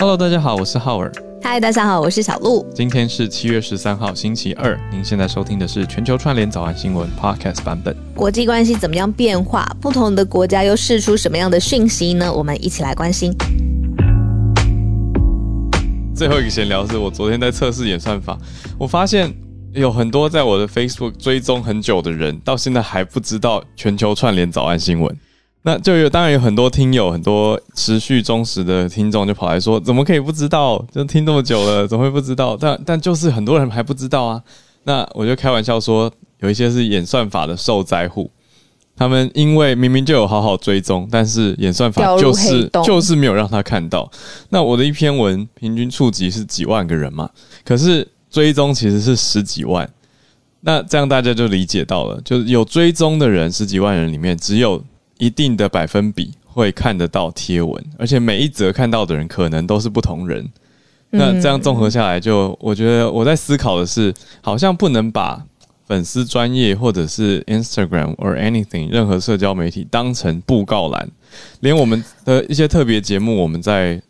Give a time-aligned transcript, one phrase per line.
[0.00, 1.10] Hello，大家好，我是浩尔。
[1.42, 2.64] 嗨，大家好，我是小鹿。
[2.72, 4.78] 今天是七月十三号，星期二。
[4.92, 7.96] 您现在收听的是全球串联早安新闻 Podcast 版本。
[8.14, 9.66] 国际关系怎么样变化？
[9.80, 12.32] 不同的国家又释出什么样的讯息呢？
[12.32, 13.34] 我们一起来关心。
[16.14, 18.38] 最后一个闲聊是我昨天在测试演算法，
[18.78, 19.34] 我发现
[19.72, 25.12] 有很多在我的 Facebook 追踪很久的人，到现在还不知道全球串联早安新闻。
[25.68, 30.82] 那就有当然有很多听友，很多持续忠实的听众就跑来说，怎么可以不知道？
[30.90, 32.56] 就听这么久了，怎么会不知道？
[32.58, 34.42] 但但就是很多人还不知道啊。
[34.84, 38.30] 那我就开玩笑说，有一些是演算法的受灾户，
[38.96, 44.10] 他们因为明明就有好好追踪，但是演算法就是就是没有让他看到。
[44.48, 47.28] 那我的一篇文平均触及是几万个人嘛，
[47.62, 49.86] 可是追踪其实是十几万。
[50.62, 54.82] 那这样大家就理解到了，就是有追踪的人十几万人里面只有。
[55.18, 60.48] 一定的百分比会看得到贴文，而且每一则看到的人可能都是不同人。
[61.10, 65.44] 那这样综合下来，就我觉得我在思考的是，好像不能把
[65.86, 71.08] 粉丝专业或者是 Instagram or anything 任何社交媒体当成布告栏，
[71.60, 74.00] 连我们的一些特别节目，我们在。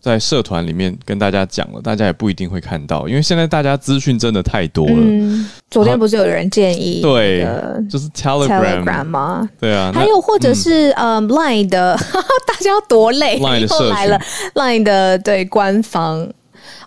[0.00, 4.96] 在社团里面跟大家讲了，大家也不一定会看到，因为现在大家资讯真的太多了。
[4.96, 7.46] 嗯，昨天不是有人建议对，
[7.90, 9.48] 就是 Telegram 吗？
[9.60, 11.94] 对啊，还有或者是呃 Line 的，
[12.48, 14.18] 大家要多累，Line 的来了
[14.54, 16.26] Line 的对官方，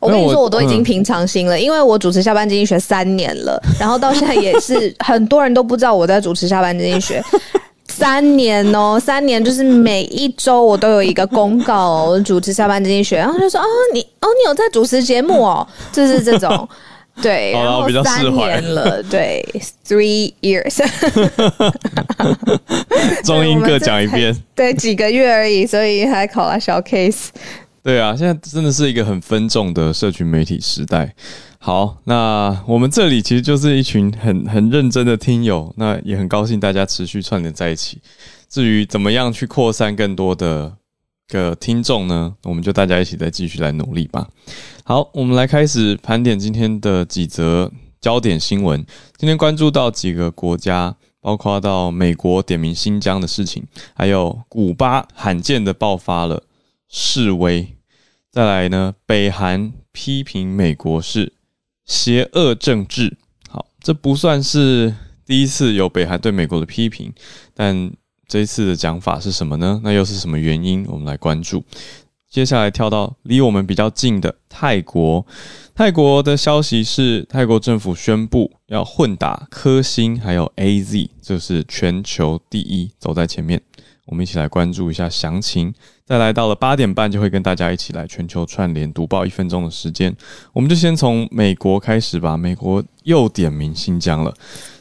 [0.02, 7.24] 我跟你说，我都已经平常心了，因为我主持下班经济学三年了，然后到现在也是 很多人都不知道我在主持下班经济学。
[7.88, 16.68] 三年哦，三年就是每一周我都有一个公告，主持下班经济学，然后就说哦，你哦，你有在主持节目哦，就是这种，
[17.22, 19.46] 对，然后三年了，对
[19.86, 20.84] ，three years，
[23.24, 27.28] 中英各讲一遍， 对，几个月而已，所以还考了小 case，
[27.84, 31.14] 对啊，现在真的是一个很分众的社群媒体时代。
[31.66, 38.02] 好，那我们这里其实就是一群很很认真的听友，那也很高兴大家持续串联在一起。
[38.50, 40.76] 至于怎么样去扩散更多的
[41.30, 42.36] 个听众呢？
[42.44, 44.28] 我们就大家一起再继续来努力吧。
[44.84, 47.72] 好，我们来开始盘点今天的几则
[48.02, 48.86] 焦点新闻。
[49.16, 56.44] 今天关注到几个国家，包括到美国点名新疆的事情，还有古巴罕见的爆发了
[56.90, 57.66] 示威。
[58.30, 61.32] 再来呢，北韩批评美国是。
[61.86, 63.18] 邪恶政治，
[63.50, 64.94] 好，这不算是
[65.26, 67.14] 第一次有北韩对美国的批评，
[67.54, 67.92] 但
[68.28, 69.82] 这一次的讲法是什么呢？
[69.84, 70.86] 那又是什么原因？
[70.88, 71.64] 我们来关注。
[72.30, 75.24] 接下来跳到离我们比较近的泰国，
[75.76, 83.62] 泰国的消息是，泰国政府宣布要混打科兴还有 A Z，这是全球第一，走在前面。
[84.06, 85.74] 我们一起来关注一下详情。
[86.06, 90.14] 再来到了八点半，就会跟大家一起来全球串联读报一分钟的时间。
[90.52, 92.36] 我们就先从美国开始吧。
[92.36, 94.34] 美国又点名新疆了。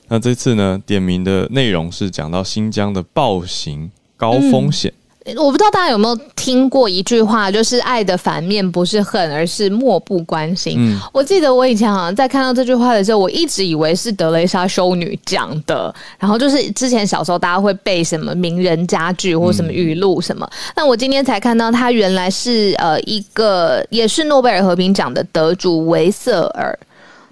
[0.08, 4.92] 那这次呢，点名的内容是讲到新疆的暴行高风险。
[5.36, 10.74] 我不知道大家有没有听过一句话，就是爱的反面不是恨，而是漠不关心。
[10.78, 15.94] 嗯，我记得我以前好像在看到这句话的时候，我一直以为是德雷莎修女讲的。
[16.18, 26.76] 然后就是之前小时候大家会背什么名人佳句或什么语录什么，那我今天才看到她原来是呃一个也是诺贝尔和平奖的得主维瑟尔。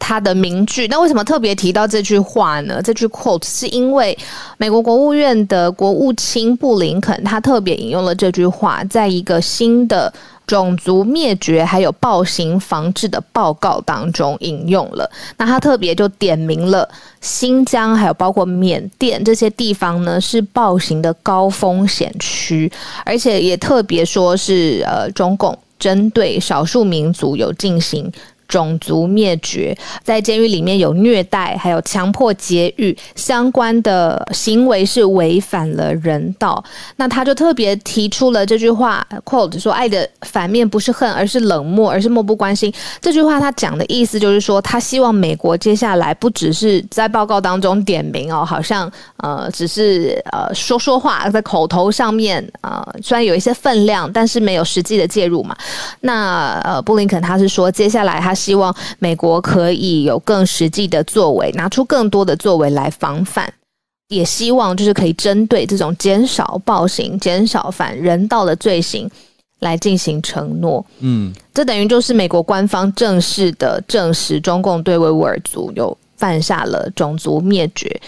[0.00, 2.81] 他的名句，那为什么特别提到这句话呢？
[2.83, 4.19] 这句 quote 是因为
[4.56, 10.12] 美国国务院的国务卿布林肯，他特别引用了这句话，在一个新的
[10.47, 15.09] 种族灭绝还有暴行防治的报告当中引用了。
[15.37, 16.88] 那他特别就点名了
[17.21, 22.72] 新疆，还有包括缅甸这些地方呢，是暴行的高风险区，
[23.05, 28.11] 而且也特别说是呃，中共针对少数民族有进行。
[28.50, 36.62] 种族灭绝，在监狱里面有虐待，还有强迫劫狱相关的行为是违反了人道。
[36.97, 55.56] 那他就特别提出了这句话，quote 说：“爱的反面不是恨，而是冷漠，而是漠不关心。”这句话他讲的意思就是说，他希望美国接下来不只是在报告当中点名哦，好像呃只是呃说说话，在口头上面啊，虽然有一些分量，但是没有实际的介入嘛。
[56.00, 58.35] 那呃布林肯他是说，接下来他。
[58.40, 63.52] 希望美国可以有更实际的作为，拿出更多的作为来防范，
[64.08, 69.08] 也希望就是可以针对这种减少暴行、减少反人道的罪行
[69.60, 70.84] 来进行承诺。
[71.00, 78.00] 嗯，这等于就是美国官方正式的证实中共对维吾尔族有犯下了种族灭绝。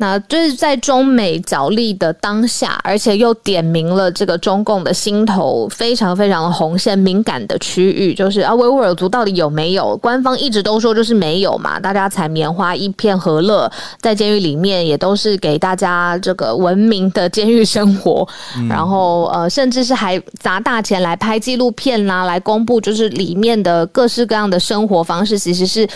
[0.00, 9.96] 那就是在中美角力的当下，而且又点明了这个中共的心头非常非常的红线敏感的区域，就是啊维吾尔族到底有没有？
[9.96, 18.26] 官方一直都说就是没有嘛，大家采棉花一片和乐，在监狱里面也都是给大家这个文明的监狱生活，
[18.68, 25.88] 然后呃甚至是还砸大钱来拍纪录片啦，来公布就是里面的各式各样的生活方式，其实是。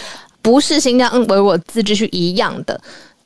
[0.45, 2.81] 不是新疆维吾尔自治区一样的，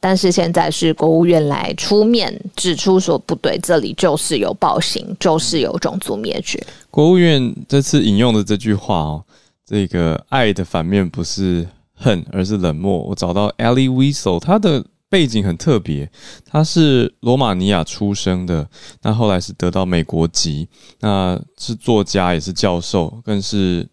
[0.07, 6.65] 但是现在是国务院来出面指出说不对，这里就是有暴行，就是有种族灭绝。
[6.93, 9.25] 国务院这次引用的这句话哦，
[9.67, 12.99] 这个爱的反面不是恨，而是冷漠。
[12.99, 16.09] 我找到 Eli Wiesel，他的背景很特别，
[16.49, 18.69] 他是罗马尼亚出生的，
[19.03, 20.69] 那后来是得到美国籍，
[21.01, 23.85] 那是作家也是教授，更是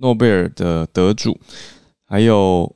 [0.00, 1.38] 诺贝尔的得主。
[2.04, 2.74] 还有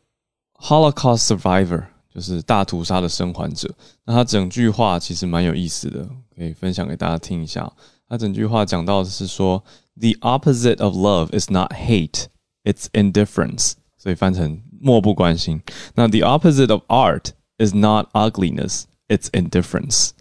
[0.61, 1.82] Holocaust survivor，
[2.13, 3.74] 就是大屠杀的生还者。
[4.06, 7.72] 那他整句话其实蛮有意思的，可以分享给大家听一下。
[8.07, 9.63] 他整句话讲到的是说，
[10.00, 12.25] The opposite of love is not hate,
[12.63, 13.74] it's indifference。
[13.98, 15.62] 所以翻成漠不关心。
[15.96, 20.12] 那 The opposite of art is not ugliness, it's indifference.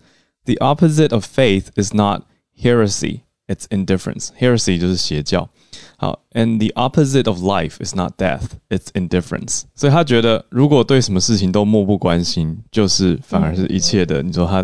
[0.45, 2.25] The opposite of faith is not
[2.61, 4.30] heresy, it's indifference.
[4.40, 5.50] Heresy 就是邪教。
[5.98, 9.64] 好，and the opposite of life is not death, it's indifference。
[9.76, 14.22] 所以他觉得，如果对什么事情都漠不关心，就是反而是一切的。
[14.22, 14.64] 你说他，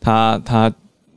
[0.00, 0.72] 他，他，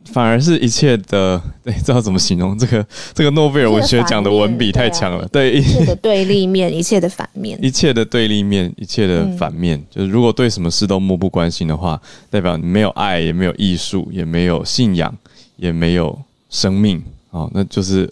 [0.06, 1.42] 反而是一切的。
[1.64, 2.86] 对，知道怎么形容这个？
[3.14, 5.28] 这个诺贝尔文学奖的文笔太强了。
[5.30, 9.84] 对，一切的对立面，一切的反面，一切的对立面，一切的反面。
[9.90, 12.00] 就是如果对什么事都漠不关心的话，
[12.30, 15.14] 代表你没有爱，也没有艺术，也没有信仰，
[15.58, 16.18] 也没有
[16.56, 17.04] 生命。
[17.32, 18.10] 哦，那就是。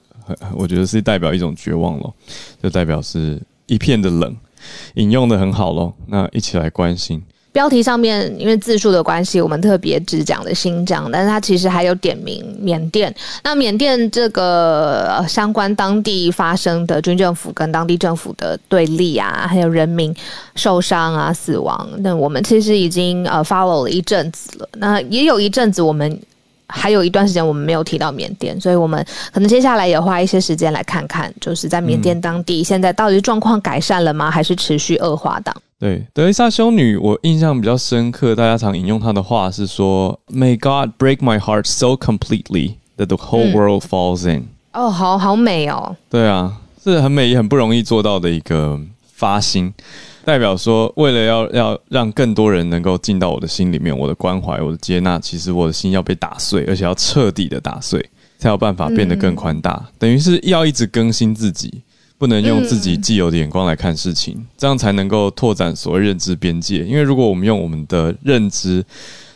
[0.55, 2.13] 我觉得是代表一种绝望咯，
[2.63, 4.33] 就代表是一片的冷，
[4.93, 5.93] 引用的很好咯。
[6.07, 13.13] 那一起来关心标题上面，因为字数的关系，我们特别只讲的新疆，但是它其实还有点名缅甸。
[13.43, 20.15] 那缅甸这个相关当地发生的军政府跟当地政府的对立啊，还有人民
[20.55, 24.69] 受伤啊、死亡，那我们其实已经呃 follow 了一阵子了。
[24.77, 26.17] 那也有一阵子我们。
[26.68, 35.56] 还有一段时间我们没有提到缅甸，所以我们可能接下来也花一些时间来看看，就是在缅甸当地现在到底状况改善了吗，还是持续恶化的？
[35.80, 45.95] 对，德丽莎修女，我印象比较深刻，大家常引用她的话是说：“May God break my heart so completely that the whole world falls in。”哦，好好美哦。
[46.10, 48.80] 对啊，是很美也很不容易做到的一个
[49.13, 49.74] 发心。
[50.25, 58.03] 代表说，为了要要让更多人能够进到我的心里面，我的关怀，我的接纳，其实我的心要被打碎，而且要彻底的打碎，
[58.37, 59.85] 才有办法变得更宽大。
[59.99, 61.81] 等于是要一直更新自己，
[62.17, 66.85] 不能用自己既有的眼光来看事情，这样才能够拓展所谓认知边界。
[66.85, 68.83] 因为如果我们用我们的认知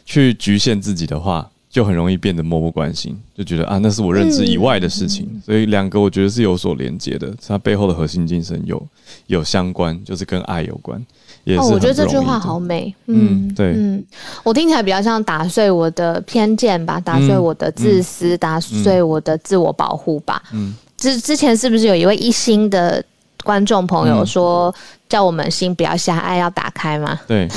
[0.05, 5.29] 去局限自己的话，就很容易变得漠不关心，就觉得啊，那是我认知以外的事情。
[5.45, 8.83] 所以两个我觉得是有所连接的，它背后的核心精神有
[9.27, 10.99] 有相关，就是跟爱有关。
[11.43, 12.91] 也是，我觉得这句话好美。
[13.05, 14.03] 嗯，对，嗯，
[14.43, 20.41] 我听起来比较像打碎我的偏见吧，打碎我的自私，打碎我的自我保护吧。
[20.53, 23.05] 嗯，之之前是不是有一位一心的
[23.47, 24.73] 观众朋友说？
[25.09, 27.17] 叫我们心不要狭隘，要打开吗？
[27.25, 27.47] 对，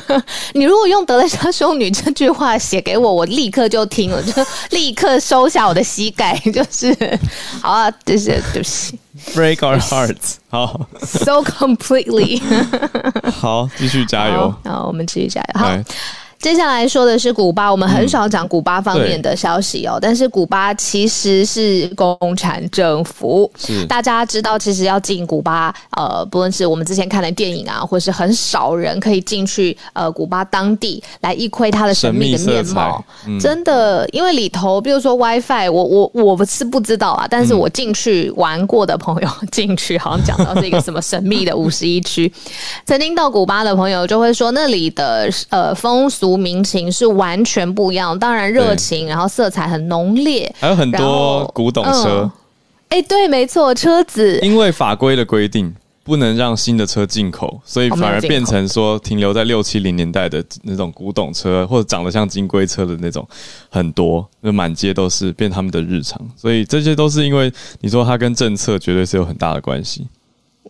[0.52, 4.30] 你如果用德雷莎修女这句话写给我，我立刻就听了，就
[4.72, 6.94] 立刻收下我的膝盖，就是
[7.62, 8.98] 好啊，就是对不起
[9.34, 12.38] ，break our hearts，好，so completely，
[13.30, 15.66] 好，继续加油，好，我们继续加油，好。
[16.40, 19.98] 接下来说的是古巴，我们很少讲古巴方面的消息哦。
[20.00, 23.50] 但是古巴其实是共产政府，
[23.88, 33.04] 大家知道，其实要进古巴，呃，不论是我们之前看的电影啊，或是很少人可以进去，呃，古巴当地来一窥它的神秘的面貌。
[33.40, 42.32] 真的，因为里头，比如说 WiFi，我我我是不知道啊，但是我进去玩过的朋友进去，好像讲到是一个什么神秘的五十一区。
[42.86, 46.27] 曾经到古巴的朋友就会说，那里的呃风俗。
[46.36, 52.30] 民情是完全不一样，当然热情，然后色彩很浓烈，还有很多古董车。
[52.88, 63.28] 哎，对，没错，车子因为法规的规定不能让新的车进口，所以反而变成说停留在六七零年代的那种古董车，或者长得像金龟车的那种
[63.68, 66.18] 很多，就满街都是，变他们的日常。
[66.34, 70.08] 所以这些都是因为你说它跟政策绝对是有很大的关系。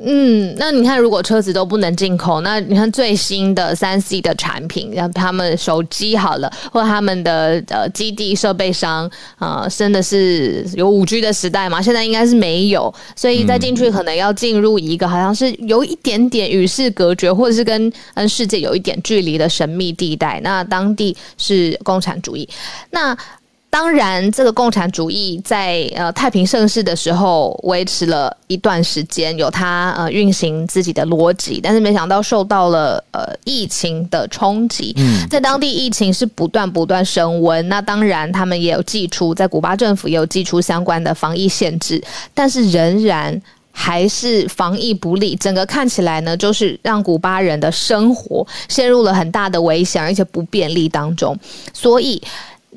[0.01, 11.83] 嗯，那你看，如果车子都不能进口，那你看最新的三 C 的产品，让他们手机好了，或他们的呃基地设备商啊，真的是有五 G 的时代嘛？
[11.83, 20.41] 现在应该是没有，所以再进去可能要进入一个好像是有一点点与世隔绝，或者是跟跟世界有一点距离的神秘地带。
[20.45, 22.49] 那当地是共产主义，
[22.91, 23.17] 那。
[23.71, 37.69] 当然，这个共产主义在呃太平盛世的时候维持了一段时间，有它呃运行自己的逻辑，但是没想到受到了呃疫情的冲击，嗯在当地疫情是不断不断升温。
[37.69, 51.39] 那当然，他们也有寄出，在古巴政府也有寄出相关的防疫限制，但是仍然还是防疫不力，整个看起来呢，就是让古巴人的生活陷入了很大的危险而且不便利当中，
[51.75, 52.21] 所以。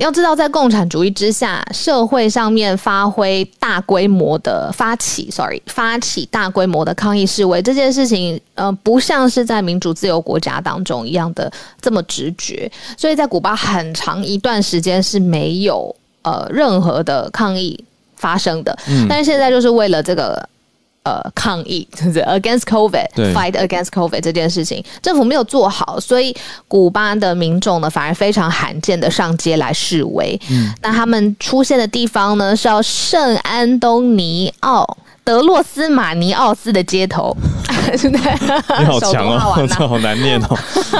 [0.01, 12.69] 要知道，在共产主义之下，社会上面发挥大规模的发起，sorry，发起大规模的抗议示威这件事情，呃，不像是在民主自由国家当中一样的这么直觉。
[12.97, 18.75] 所以在古巴很长一段时间是没有呃任何的抗议发生的。
[18.87, 20.49] 嗯，但是现在就是为了这个。
[21.03, 26.35] 呃，抗议 就是 against COVID，fight against COVID 这件事情，政府没有做好，所以
[26.67, 30.39] 古巴的民众呢，反而非常罕见的上街来示威。
[30.51, 34.97] 嗯，那他们出现的地方呢，是要圣安东尼奥。
[35.23, 37.35] 德洛斯马尼奥斯的街头，
[38.79, 40.57] 你好强哦， 这好难念哦，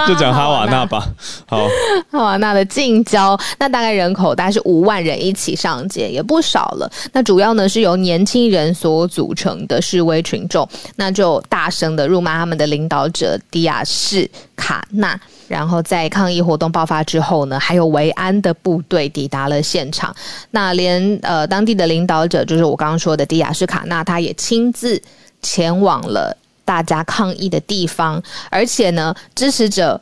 [0.08, 1.04] 就讲哈瓦那吧。
[1.48, 1.68] 好，
[2.12, 6.90] 哈瓦那的近郊，那大概人口大概是五万人一起上街，也不少了。
[7.14, 14.30] 那主要呢是由年轻人所组成的示威群众，那就大声的辱骂他们的领导者迪亚士
[14.62, 15.20] 卡纳。
[15.48, 20.16] 然后在抗议活动爆发之后呢，还有维安的部队抵达了现场。
[20.52, 25.02] 那连呃当地的领导者，就是我刚刚说的迪亚斯卡纳，他也亲自
[25.42, 30.00] 前往了大家抗议的地方，而且呢，支持者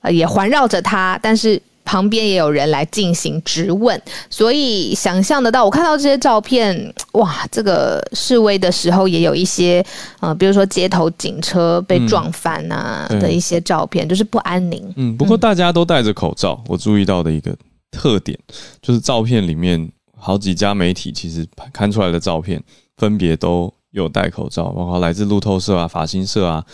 [0.00, 1.60] 呃也环绕着他，但是。
[1.90, 9.84] 旁边也有人来进行质问，所以想象得到，我看到这些照片，哇，这个示威的时候也有一些，
[10.20, 14.80] 呃，比如说街头警车被撞翻啊的一些照片，就是不安宁。
[14.94, 17.52] 嗯，不过大家都戴着口罩，我注意到的一个
[17.90, 18.38] 特点
[18.80, 22.62] 就是照片里面好几家媒体其实看出来的照片
[22.98, 26.64] 分别都有戴口罩，包括来自路透社啊、法新社啊。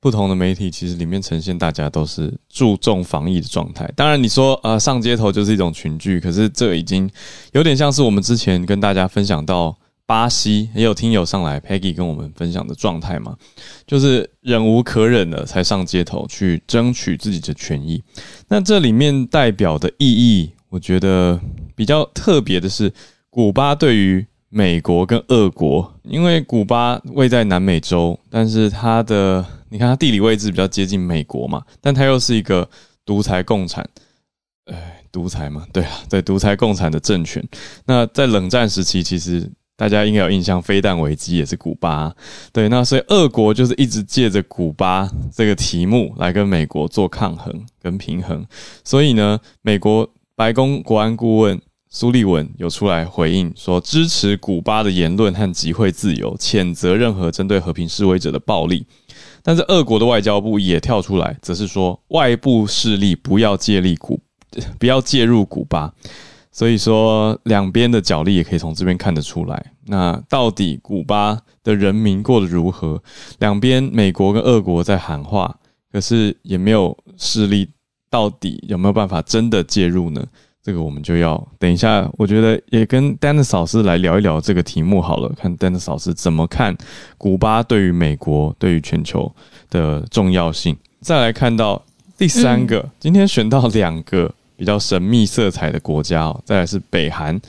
[0.00, 3.90] 不同的媒体其实里面呈现大家都是注重防疫的状态。
[3.96, 7.10] 当然，你说呃上街头就是一种群聚，可是这已经
[7.52, 9.76] 有点像是我们之前跟大家分享到
[10.06, 13.36] 巴西也有听友上来，Peggy 跟我们分享的状态嘛，
[13.86, 18.02] 就是忍无可忍了才上街头去争取自己的权益。
[18.48, 21.38] 那这里面代表的意义，我觉得
[21.74, 22.90] 比较特别的是，
[23.28, 32.68] 古巴对于美国跟俄国，因为古巴位在南美洲，但是它的你看，它地理位置比较接近美国嘛，但它又是一个
[33.04, 33.88] 独裁共产，
[34.66, 37.46] 哎，独裁嘛，对啊，对，独裁共产的政权。
[37.86, 42.14] 那在冷战时期，其实大家应该有印象，飞弹危机也是古巴，
[42.52, 42.68] 对。
[42.68, 48.44] 那所以，俄国就是一直借着古巴这个题目来跟美国做抗衡跟平衡。
[48.82, 51.60] 所以呢，美国白宫国安顾问
[51.90, 58.84] 苏利文有出来回应说，支持古巴的言论和集会自由，谴责任何针对和平示威者的暴力。
[59.42, 64.20] 但是，俄国的外交部也跳出来，则是说外部势力不要借力古，
[64.78, 65.92] 不要介入古巴。
[66.50, 69.72] 所以说，两边的角力也可以从这边看得出来。
[69.86, 73.00] 那到底古巴的人民过得如何？
[73.38, 75.56] 两边美国跟俄国在喊话，
[75.92, 77.68] 可是也没有势力，
[78.10, 80.26] 到底有没有办法真的介入呢？
[80.68, 86.76] 这个我们就要等一下，我觉得也跟丹尼斯老师来聊一聊这个题目好了，看丹尼斯老师怎么看
[87.16, 89.34] 古巴对于美国、对于全球
[89.70, 90.76] 的重要性。
[91.00, 91.82] 再来看到
[92.18, 97.40] 第三个，今天选到两个比较神秘色彩的国家哦，再来是北韩，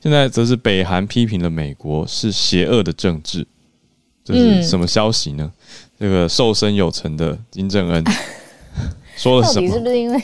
[0.00, 3.44] 现在则是北韩批评了美国是邪恶的政治，
[4.24, 5.50] 这是什么消息呢？
[5.98, 8.04] 这个瘦身有成的金正恩
[9.18, 9.68] 说了什么？
[9.68, 10.22] 是不是因为？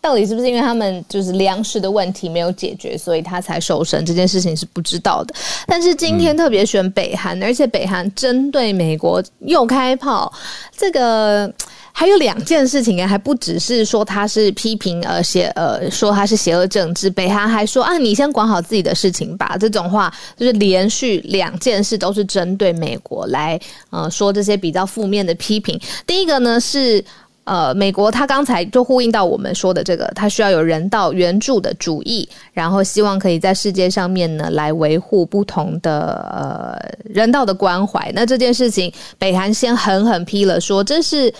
[0.00, 4.04] 到底是不是因为他们就是粮食的问题没有解决，所以他才瘦身？
[4.06, 5.34] 这件事情是不知道的。
[5.66, 10.32] 但是今天特别选北韩，而且北韩针对美国又开炮，
[10.74, 11.52] 这个
[11.92, 19.56] 还有两件事情啊，还不只是说他是批评而邪呃说他是邪恶政治，北韩还说啊你先管好自己的事情吧。
[19.60, 25.78] 这种话就是连续两件事都是针对美国来呃说这些比较负面的批评。
[26.06, 27.04] 第一个呢是。
[27.50, 35.92] 呃，美国他刚才就呼应到我们说的这个，他需要有人道援助的主义，然后希望可以在世界上面呢来维护不同的
[36.32, 38.12] 呃人道的关怀。
[38.14, 41.32] 那这件事情，北韩先狠狠批了，说这是。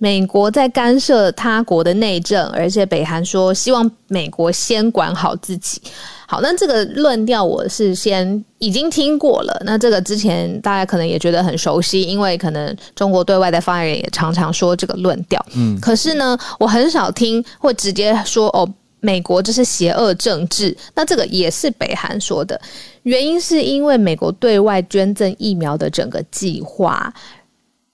[0.00, 5.82] 美国在干涉他国的内政，而且北韩说希望美国先管好自己。
[6.30, 9.62] 好，那这个论调我是先已经听过了。
[9.64, 15.42] 那这个之前大家可能也觉得很熟悉，因为可能中国对外的发言人也常常说这个论调。
[15.56, 18.68] 嗯，可是呢，我很少听会直接说哦，
[19.00, 20.76] 美国这是邪恶政治。
[20.94, 22.60] 那这个也是北韩说的，
[23.04, 27.10] 原因是因为美国对外捐赠疫苗的整个计划。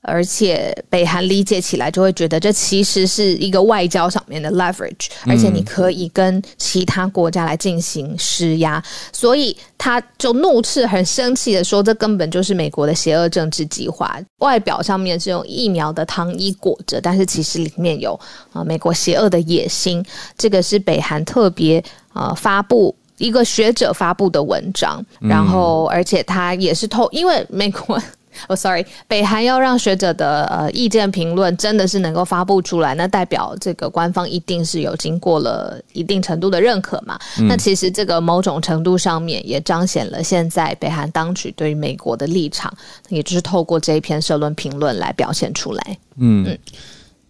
[0.05, 8.83] 而且北韩理解起来就会觉得这其实是一个外交上面的 leverage，而且你可以跟其他国家来进行施压，
[9.13, 14.19] 所以他就怒斥、很生气的说：“这根本就是美国的邪恶政治计划。
[14.39, 18.19] 外表上面是用疫苗的糖衣裹着，但是其实里面有
[18.53, 20.05] 啊美国邪恶的野心。”
[20.37, 21.83] 这个是北韩特别
[22.13, 27.99] 啊发布一个学者发布的文章，然后而且他也是透，因为美国。
[28.49, 37.19] 哦，sorry，北韩要让学者的呃意见评论真的是能够发布出来，那代表这个官方一定是有经过了一定程度的认可嘛？
[37.49, 42.73] 那其实这个某种程度上面也彰显了现在北韩当局对于美国的立场，
[43.09, 45.99] 也就是透过这一篇社论评论来表现出来。
[46.17, 46.59] 嗯，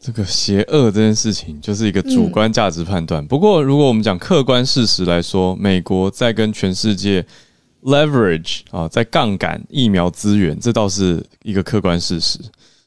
[0.00, 3.26] 这个邪恶这件事情就是一个主观价值判断。
[3.26, 7.24] 不过，如果我们讲客观事实来说，美国在跟全世界。
[7.84, 12.38] Leverage 啊，在杠杆疫苗资源，这倒是一个客观事实。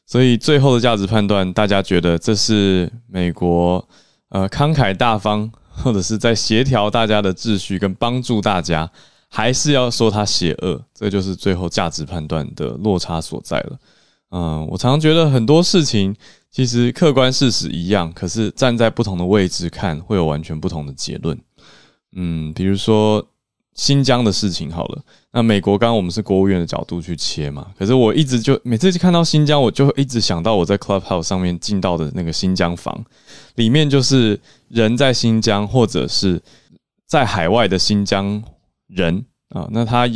[0.04, 3.86] 所以最后的价值判断，大家觉得这是美国
[4.30, 8.90] 呃慷慨大方，或者是在协调大家的秩序跟帮助大家，
[9.28, 10.82] 还是要说它邪恶？
[10.94, 13.78] 这就是最后价值判断的落差所在了。
[14.30, 16.16] 嗯，我常常觉得很多事情
[16.50, 21.38] 其实客观事实一样，可是站在不同的位置看，会有完全不同的结论。
[22.16, 23.24] 嗯，比如说。
[23.78, 25.00] 新疆的事情好了，
[25.32, 33.04] 那美国刚刚我们是国务院的角度去切嘛，可是我一直就每次看到新疆，我就一直想到我在 Clubhouse 上面进到的那个新疆房，
[33.54, 36.42] 里面就是人在新疆或者是
[37.06, 38.42] 在海外的新疆
[38.88, 40.08] 人啊，那他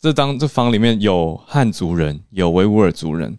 [0.00, 3.38] 这当这房里面有汉族人，有维吾尔族人，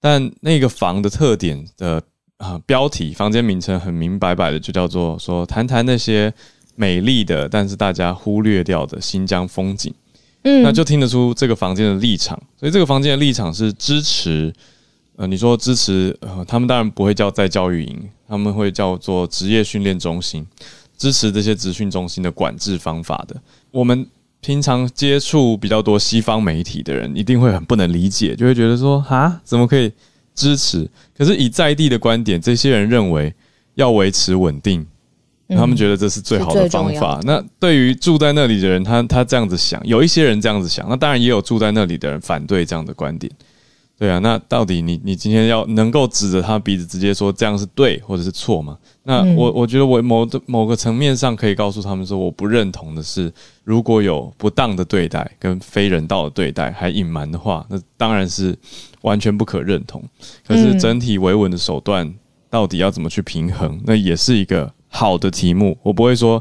[0.00, 2.02] 但那个房的特点的
[2.38, 6.34] 啊标题房间名称很明白白的就叫做说谈谈那些。
[6.74, 9.92] 美丽的，但是大家忽略掉的新疆风景，
[10.42, 12.40] 嗯，那就听得出这个房间的立场。
[12.58, 14.52] 所以这个房间的立场是支持，
[15.16, 20.46] 呃，你说支持，呃，他们当然不会叫在教育营，他们会叫做职业训练中心，
[20.96, 23.36] 支持这些职训中心的管制方法的。
[23.70, 24.06] 我们
[24.40, 29.92] 平常接触比较多西方媒体的人，一定会很不能理解，就会觉得说，啊，怎么可以
[30.34, 30.88] 支持？
[31.16, 33.32] 可是以在地的观点，这些人认为
[33.74, 34.86] 要维持稳定。
[35.56, 37.20] 他们觉得这是最好的方法。
[37.24, 43.32] 那对于住在那里的人，他他这样子想，有一些人这样子想，那当然也有住在那里的人反对这样的观点。
[43.98, 48.76] 对啊，那到底你你今天要能够指着他鼻子直接说这样是对或者是错吗？
[49.04, 58.58] 那我我觉得我某的某个层面上可以告诉他们说，我不认同的是，如果有不当的对待跟非人道的对待还隐瞒的话，那当然是
[59.02, 60.02] 完全不可认同。
[60.44, 62.12] 可是整体维稳的手段
[62.50, 64.72] 到底要怎么去平衡，那也是一个。
[64.92, 66.40] 好的题目，我不会说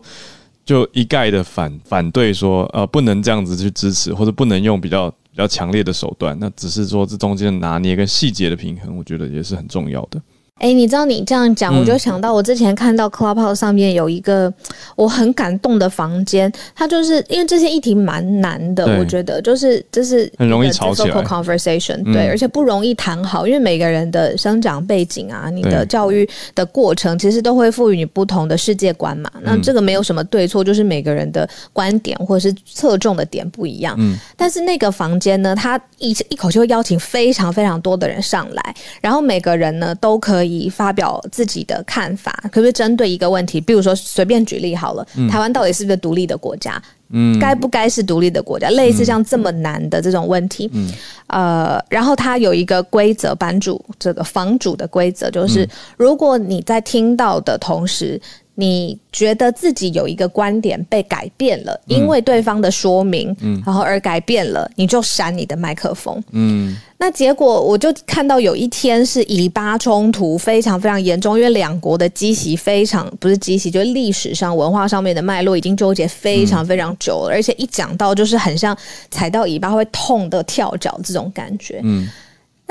[0.65, 6.37] 就一概的反反对说，呃，不能这样子去支持，或者不能用比较比较强烈的手段。
[6.37, 10.21] 那只是说这中间的拿捏跟细节的平衡，我觉得也是很重要的。
[10.62, 14.54] 哎，你知道你这样讲，我就想到我之前看到 Clubhouse 上面有一个
[14.95, 29.32] 我很感动的房间，它就是因为这些议题蛮难的，我觉得就是就是很容易吵起来，conversation 对，而且不容易谈好，因为每个人的生长背景啊，你的教育的过程，其实都会赋予你不同的世界观嘛。
[29.41, 33.95] 那这个没有什么对错，就是每个人的观点或者是侧重的点不一样。
[33.97, 40.50] 嗯，但是那个房间呢，他一一口就会邀请非常非常多的人上来，然后每个人呢都可以。
[40.59, 43.61] 以发表自己的看法，可不可以针对一个问题？
[43.61, 46.81] 比如说，随便举例好了，台湾到底是不是独立的国家？
[47.13, 48.69] 嗯，该不该是独立的国家？
[48.69, 50.89] 类似像这么难的这种问题，嗯，
[51.27, 58.19] 呃，然后它有一个规则，版主这个房主的规则就是，如果你在听到的同时。
[58.62, 66.24] 你觉得自己有一个观点被改变了，因为对方的说明，然后而改变了，你就删你的麦克风。
[66.30, 78.78] 嗯，那结果我就看到有一天是以巴冲突非常非常严重，因为两国的积习非常不是积习，就是历史上文化上面的脉络已经纠结非常非常久了，而且一讲到就是很像
[79.10, 81.82] 踩到尾巴会痛的跳脚这种感觉。
[81.84, 82.08] 嗯。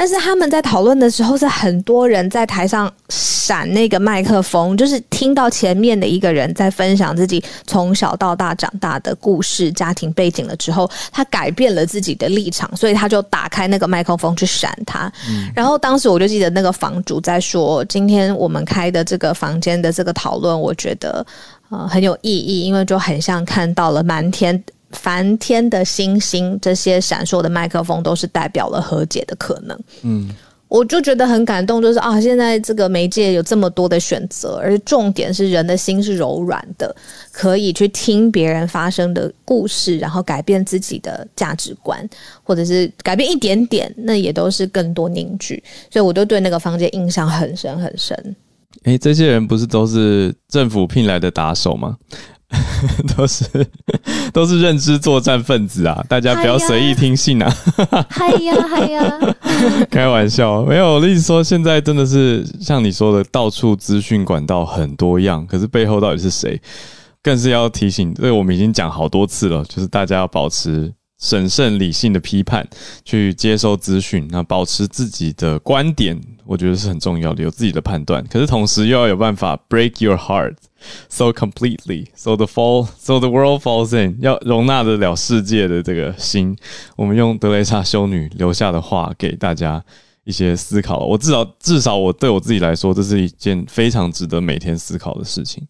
[0.00, 15.12] 但是他们在讨论的时候，是很多人在台上闪那个麦克风，就是听到前面的一个人在分享自己从小到大长大的故事、家庭背景了之后，他改变了自己的立场，所以他就打开那个麦克风去闪他。
[15.54, 21.26] 然后当时我就记得那个房主在说：“今天我们开的这个房间的这个讨论，我觉得
[21.68, 29.79] 呃很有意义，因为就很像看到了满天。”梵天的星星，这些闪烁的麦克风都是代表了和解的可能。
[30.03, 30.31] 嗯，
[30.68, 36.94] 我就觉得很感动，就是啊，现在这个媒介有这么多的选择，而重点是人的心是柔软的，
[37.33, 42.09] 可以去听别人发生的故事，然后改变自己的价值观，
[42.42, 45.62] 或者是改变一点点，那也都是更多凝聚。
[45.90, 48.37] 所以，我就对那个房间印象很深很深。
[48.85, 51.96] 哎，这些人不是都是政府聘来的打手吗？
[53.16, 53.44] 都是
[54.32, 56.04] 都是认知作战分子啊！
[56.08, 57.56] 大家不要随意听信啊！
[58.08, 59.36] 嗨呀嗨呀！
[59.90, 60.94] 开玩笑，没有。
[60.94, 66.60] 我的意思说，现在真的是像你说的，到处资讯管道很多样，可是背后到底是谁？
[67.22, 72.66] 更是要提醒，这个我们已经讲好多次了，就是大家要保持审慎理性的批判，
[73.04, 78.24] 去接收资讯，那保持自己的观点，我觉得是很重要的，有自己的判断。
[78.28, 80.54] 可是同时又要有办法 break your heart。
[81.08, 86.56] So completely, so the fall, so the world falls in，要容纳得了世界的这个心。
[86.96, 89.84] 我们用德雷莎修女留下的话给大家
[90.24, 91.04] 一些思考。
[91.04, 95.66] 我至少至少我对我自己来说，这是一件非常值得每天思考的事情。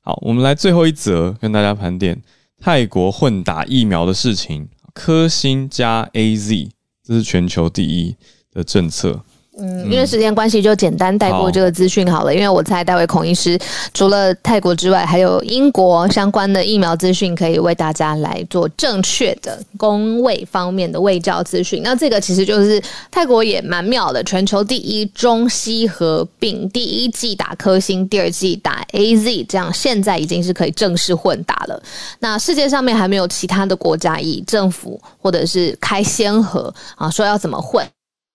[0.00, 2.20] 好，我们来最后一则跟大家盘点
[2.60, 4.68] 泰国混打疫苗的事情。
[4.92, 6.68] 科兴加 A Z，
[7.02, 8.14] 这是全球第一
[8.52, 9.22] 的政策。
[9.58, 12.34] 嗯，因为时间关系，就简单带过这个资讯好了。
[12.34, 13.58] 因为我猜戴维孔医师
[13.92, 21.82] 除了泰国之外，还有英国相关的疫苗资讯可以为大家来做正确的工位方面的卫教资讯。
[21.82, 31.82] 那这个其实就是泰国也蛮妙的，全球第一中西合并，第一季打科兴，第二季打 A Z，这样现在已经是可以正式混打了。
[32.20, 37.86] 那世界上面还没有其他的国家以政府或者是开先河啊，说要怎么混。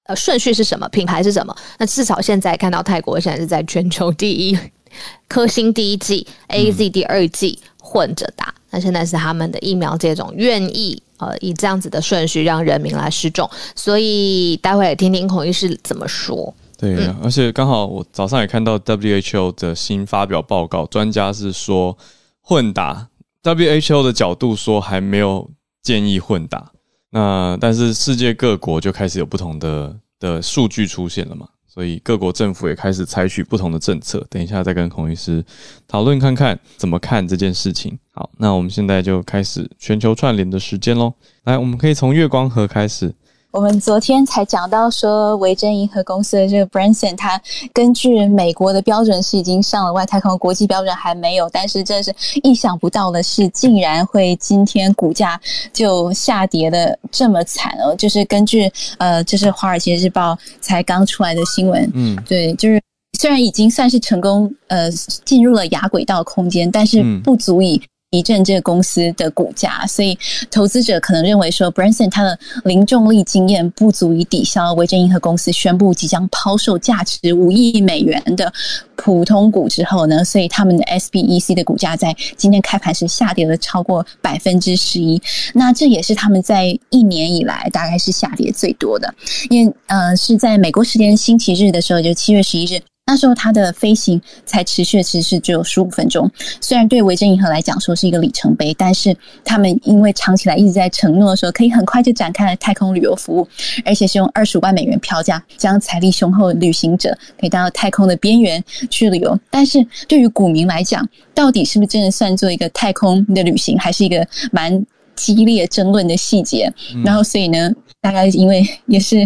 [0.08, 0.88] 呃，顺序是什么？
[0.90, 1.56] 品牌是什么？
[1.78, 4.58] 那至少现在看到泰国现在是在全球第一，
[5.28, 8.54] 科兴第一季，A Z 第二季混着打。
[8.70, 16.54] 那现在是他们的疫苗接种愿意呃以这样子的顺序让人民来施种，所以待会听听孔医师怎么说。
[16.78, 21.98] 对，而且刚好我早上也看到 W H O 的新发表报告，专家是说
[22.42, 23.08] 混打
[23.42, 25.50] ，W H O 的角度说还没有
[25.82, 26.72] 建议混打。
[27.12, 34.26] 那但是世界各国就开始有不同的的数据出现了嘛，所以各国政府也开始采取不同的政策。
[34.30, 35.44] 等一下再跟孔医师
[35.88, 37.98] 讨论看看怎么看这件事情。
[38.12, 41.14] 好，那我们现在就开始全球串联的时间喽。
[41.44, 43.14] 来，我们可以从月光河开始。
[43.58, 47.42] 我们昨天才讲到说，维珍银河公司的这个 Branson，它
[47.74, 51.50] 根据美国的标准是已经上了外太空，国际标准还没有。
[51.50, 55.42] 但是真是意想不到的是，竟然会今天股价
[55.74, 57.96] 就下跌的这么惨哦！
[57.96, 62.80] 就是根据呃，这是《华尔街日报》才刚出来的新闻，嗯，对，就是
[63.20, 64.92] 虽然已经算是成功呃
[65.26, 67.82] 进入了亚轨道空间，但是不足以。
[68.12, 70.18] 一阵这个公司的股价，所以
[70.50, 78.52] 投资者可能认为说，Branson 他的零重力经验不足以抵消维珍银河公司宣布即将抛售价值五亿美元的
[78.96, 85.22] 普通股之后呢，所以他们的 SBEC 的股价在今天开盘是下跌了超过百分之十一。
[85.54, 89.14] 那这也是他们在一年以来大概是下跌最多的，
[89.50, 92.82] 因为呃是在美国时间星期日的时候，就七月十一日。
[93.10, 96.30] 那时候它的飞行才持续，其实只有十五分钟。
[96.60, 99.16] 虽然对维珍银河来讲说是一个里程碑，但是
[99.46, 103.48] 他们因为长期来一直在承诺说可以很快就展开了太空旅游服务，
[103.86, 109.40] 而且是用二十五万美元票价将财力雄厚的旅行者可以到太空的边缘去旅游。
[109.50, 116.70] 但是对于股民来讲，到底是不是真的算作一个太空的旅行，还是一个蛮激烈争论的细节？
[117.06, 119.26] 然后所以呢，大概因为也是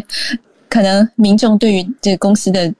[0.69, 2.71] 可能民众对于这个公司的。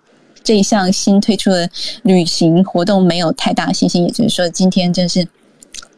[0.44, 1.70] 这一项新推出的
[2.04, 5.28] 旅行活动没有太大信心，也就是说，今天真是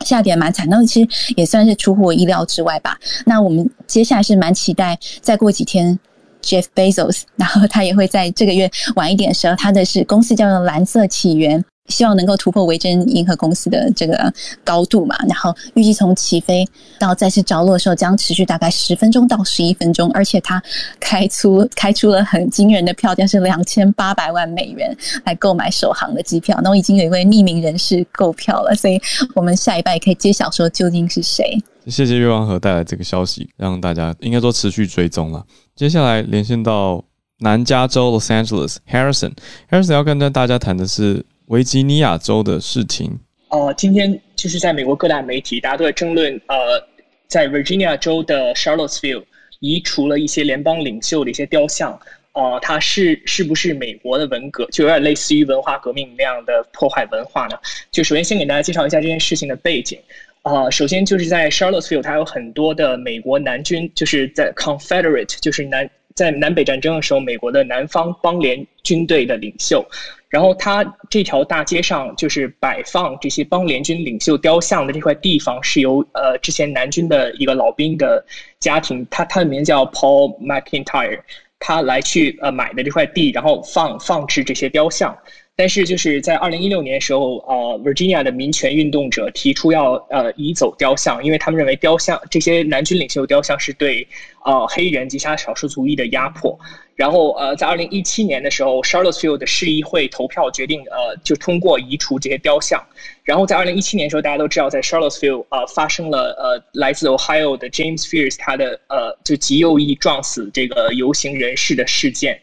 [0.02, 0.68] 下跌蛮惨。
[0.70, 2.98] 那其实也算是出乎我意料之外吧。
[3.26, 5.98] 那我们接下来是蛮期待，再过几天
[6.42, 11.64] ，Jeff Bezos，然后他也会在这个月晚一点的时候，他的是公司叫做蓝色起源。
[11.90, 16.66] 希望能够突破维珍银河公司的这个高度嘛，然后预计从起飞
[16.98, 20.62] 到再次着陆的时候将持续大概十分钟到十一分钟，而且它
[21.00, 29.00] 开出 开出了很惊人的票价是两千八百万美元来购买首航的机票，那我已经有一位匿名人士购票了，所以
[29.36, 31.62] 我们下一拜可以揭晓说究竟是谁。
[31.88, 35.46] 谢谢月光河带来这个消息，让大家应该说持续追踪了。
[35.76, 37.04] 接下来连线到
[37.40, 39.34] 南加州 Los Angeles Harrison
[39.70, 43.20] Harrison 要跟大家谈的是维吉尼亚州的事情。
[43.50, 46.82] 呃，今天就是在美国各大媒体，大家都在争论，呃，
[47.28, 49.24] 在 Virginia 州的 Charlottesville
[49.60, 52.00] 移除了一些联邦领袖的一些雕像，
[52.32, 57.58] 呃，它是是不是美国的文革，就有点类似于文化革命那样的破坏文化呢？
[57.92, 60.00] 就首先先给大家介绍一下这件事情的背景。
[60.42, 69.86] 啊，首先就是在 Charlottesville，它有很多的美国南军，就是在 Confederate，就是南在南北战争的时候，美国的南方邦联军队的领袖。
[70.34, 78.26] 然后，它这条大街上就是摆放这些邦联军领袖雕像的这块地方，是由呃之前南军的一个老兵的
[78.60, 81.20] 家庭，他他的名叫 Paul McIntyre，
[81.60, 85.16] 他来去呃买的这块地，然后放放置这些雕像。
[85.56, 94.08] 但是就是在二零一六年的时候，呃，Virginia 的民权运动者提出要呃移走雕像，因为他们认为雕像这些南军领袖雕像是对
[94.46, 96.60] 呃黑人及其他少数族裔的压迫。
[96.96, 102.82] 然后呃，在二零一七年的时候，Charlottesville 的市议会投票决定呃就通过移除这些雕像。
[103.24, 112.40] 然后在二零一七年的时候，大家都知道在 Charlottesville 呃发生了呃来自 Ohio 的 James Fears 他的呃就极右翼撞死这个游行人士的事件。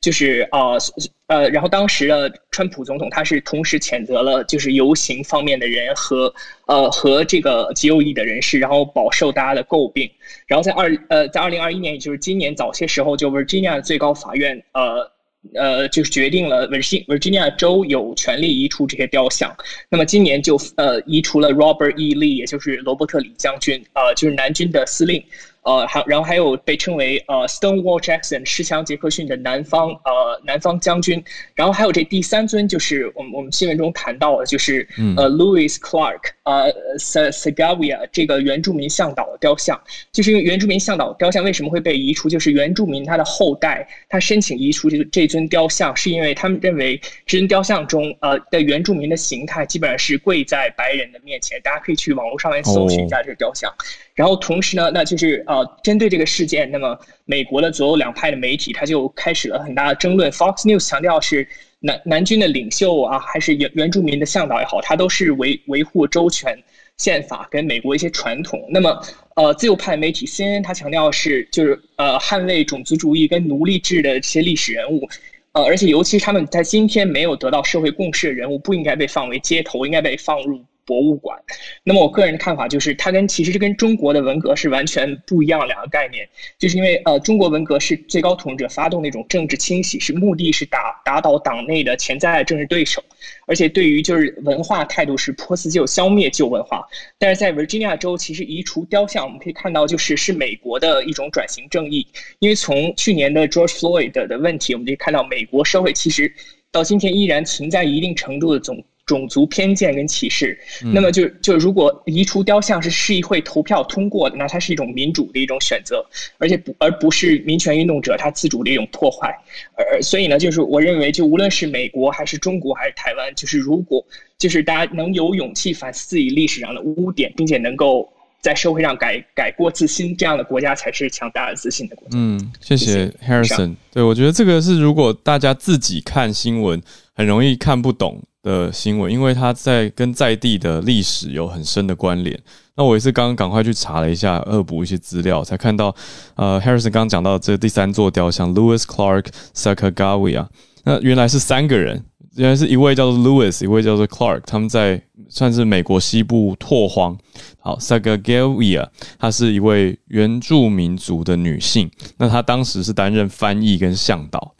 [0.00, 0.78] 就是呃
[1.26, 6.32] 呃，然后当时的川普总统他是同时谴责了就是游行方面的人和
[6.66, 10.10] 呃和这个极右翼的人士，然后饱受大家的诟病。
[10.46, 15.10] 然后在二呃在二零二一年，也就是今年早些时候，就 Virginia 最高法院呃
[15.54, 19.50] 呃就是决定了 Virginia Virginia 州有权利移除这些雕像。
[19.88, 22.14] 那么今年就呃移除了 Robert E.
[22.14, 25.24] Lee，也就是罗伯特李将军，呃就是南军的司令。
[25.64, 31.22] 呃，还然后还有被称为呃 Stonewall Jackson 施枪杰克逊的南方呃南方将军，
[31.54, 39.80] 然后还有这第三尊就是我们我们新闻中谈到的，就是呃 Louis Clark 呃 Segavia 这个原住民向导的雕像，
[40.12, 42.28] 就是因为原住民向导雕像为什么会被移除？
[42.28, 53.72] 就是原住民他的后代他申请移除这这尊雕像，是因为他们认为这尊雕像中呃的原住民的形态基本上是跪在白人的面前，大家可以去网络上面搜寻一下这个雕像。
[54.14, 60.30] 然后同时呢，那就是呃，针对这个事件，那么美国的左右两派的媒体，他就开始了很大的争论。
[60.30, 61.46] Fox News 强调是
[61.80, 66.56] 南南军的领袖啊，还是原原住民的向导也好，他都是维维护周全
[66.96, 68.64] 宪法跟美国一些传统。
[68.70, 69.02] 那么
[69.34, 75.08] 呃，自由派媒体 CNN 他强调是就是呃，捍卫种族主义跟奴隶制的这些历史人物，
[75.54, 80.64] 呃，而且尤其是他们在今天没有得到社会共识的人物，不应该被放为街头，应该被放入。
[80.86, 81.38] 博物馆，
[81.82, 93.02] 那么我个人的看法就是，它跟其实是跟中国的文革是完全不一样两个概念，就是因为呃，中国文革是最高统治者发动那种政治清洗，是目的是打打倒党内的潜在的政治对手，
[93.46, 96.86] 而且对于就是文化态度是破四旧、消灭旧文化。
[97.18, 102.06] 但是在 Virginia 州，其实移除雕像，我们可以看到就是是美国的一种转型正义，
[102.38, 106.32] 因为从去年的 George Floyd 的问题，我们可以看到美国社会其实
[106.70, 108.84] 到今天依然存在一定程度的总。
[109.06, 110.58] 种族偏见跟歧视，
[110.92, 116.04] 那么就就如果移除雕像是市议会投票通过的，那它是一种民主的一种选择，
[116.38, 119.28] 而且不而不是民权运动者他自主的一种破坏。
[119.76, 124.02] 而所以呢，就是我认为，就无论是美国还是中国还是台湾，就是如果
[124.38, 132.16] 就是大家能有勇气反思自己历史上的污点，并且能够在社会上改改过自新，这样的国家才是强大的自信的国家。
[132.16, 133.74] 嗯，谢谢 Harrison。
[133.92, 136.82] 对我觉得这个是如果大家自己看新闻，
[137.14, 138.22] 很容易看不懂。
[138.44, 142.38] 的新闻，因为他在跟在地的历史有很深的关联。
[142.76, 145.94] 那我也是刚刚赶快去查了一下，恶补一些资料，才看到，
[146.34, 150.46] 呃，Harrison 刚刚讲到这第三座雕像 Lewis Clark Sacagawea，
[150.84, 152.04] 那原来是三个人，
[152.36, 157.16] 原来是一位叫做 Lewis，一位叫做 Clark，他们在算是美国西部拓荒。
[157.60, 164.54] 好，Sacagawea，她是一位原住民族的女性，那她当时是担任翻译跟向导。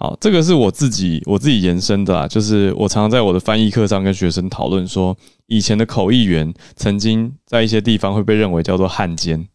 [0.00, 5.16] 好，这个是我自己我自己延伸的啦，就是我常常在我的翻译课上跟学生讨论说，
[5.48, 9.48] 以前的口译员曾经在一些地方会被认为叫做汉奸，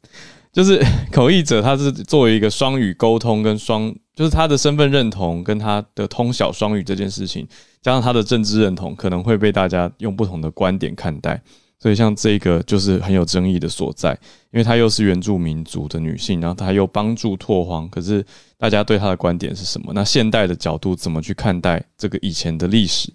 [0.52, 7.48] 就是 口译者他是作为一个双语沟通跟双，就是他的身份认同跟他的通晓双语这件事情，
[7.82, 11.42] 加上他的政治认同，可能会被大家用不同的观点看待。
[11.84, 14.18] 所以像这个就是很有争议的所在，
[14.52, 18.26] 因为她又是原住民族的女性，然后她又帮助拓荒，可是
[18.58, 19.92] 大家对她的观点是什么？
[19.94, 23.12] 那现代的角度怎么去看待这个以前的历史？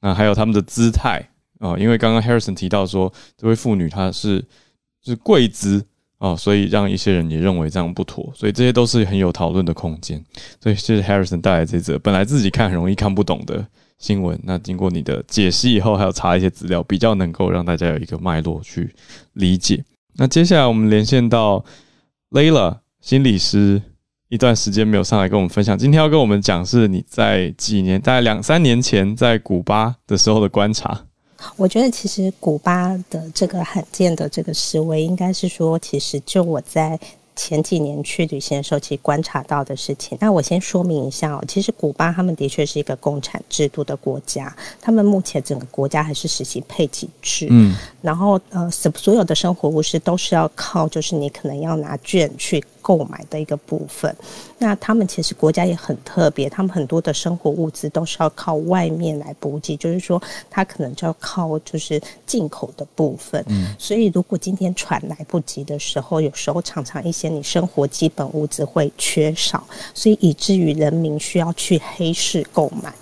[0.00, 1.76] 那还有他们的姿态啊？
[1.76, 4.44] 因为刚刚 Harrison 提到说，这位妇女她是
[5.04, 5.84] 是跪姿
[6.18, 10.24] 啊，所以让一些人也认为这样不妥，所以这些都是很有讨论的空间。
[10.62, 13.66] 所以谢谢 Harrison 带来这则本来自己看很容易看不懂的。
[14.04, 18.94] 新闻那经过你的解析以后，还有查一些资料，比较能够让大家有一个脉络去
[19.32, 19.82] 理解。
[20.16, 21.64] 那接下来我们连线到
[22.32, 23.80] Layla 心理师
[24.28, 25.78] 一段时间没有上来跟我们分享。
[25.78, 31.06] 今天要跟我们讲是你在几年，大概两三年前在古巴的时候的观察。
[31.56, 37.00] 我觉得其实古巴的这个罕见的这个思维，应该是说，其实就我在。
[37.36, 40.16] 前几年去旅行的时候，其实观察到的事情。
[40.20, 47.48] 那我先说明一下哦，其实古巴他们的确是一个共产制度的国家，他们目前整个国家还是实行配给制。
[47.50, 52.64] 嗯，然后呃，所所有的生活物资都是要靠，就是你可能要拿券去。
[52.84, 54.14] 购买的一个部分，
[54.58, 63.42] 那他们其实国家也很特别，他们很多的生活物资都是要靠外面来补给，就是说他可能就要靠就是进口的部分。
[63.48, 72.92] 嗯，所以如果今天船来不及的时候，有时候常常一些你生活基本物资会缺少，所以以至于人民需要去黑市购买。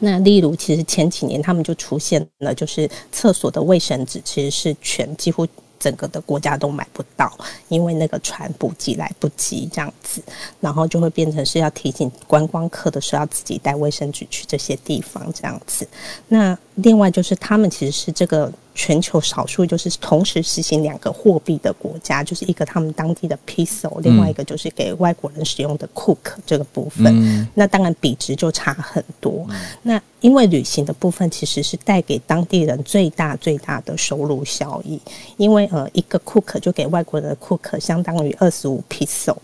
[0.00, 5.46] 那例如，其实前几年他们就出现了，就是厕所的卫生纸其实是全几乎。
[5.84, 7.30] 整个的国家都买不到，
[7.68, 10.22] 因为那个船补给来不及，这样子，
[10.58, 15.86] 然后就会变成是要提醒观光客的时候要自己带卫生纸去这些地方，这样子。
[16.26, 18.52] 那另外就是他们其实是这个。
[18.76, 27.48] 全球少数就是同时实行两个货币的国家，就是一个他们当地的 peso，另外一个就是给外国人使用的 cook 这个部分。
[27.54, 29.46] 那当然比值就差很多。
[29.82, 35.00] 那因为旅行的部分其实是带给当地人最大最大的收入效益，
[35.36, 39.36] 因为呃一个 cook 就给外国人的 cook 相当于二十五 peso，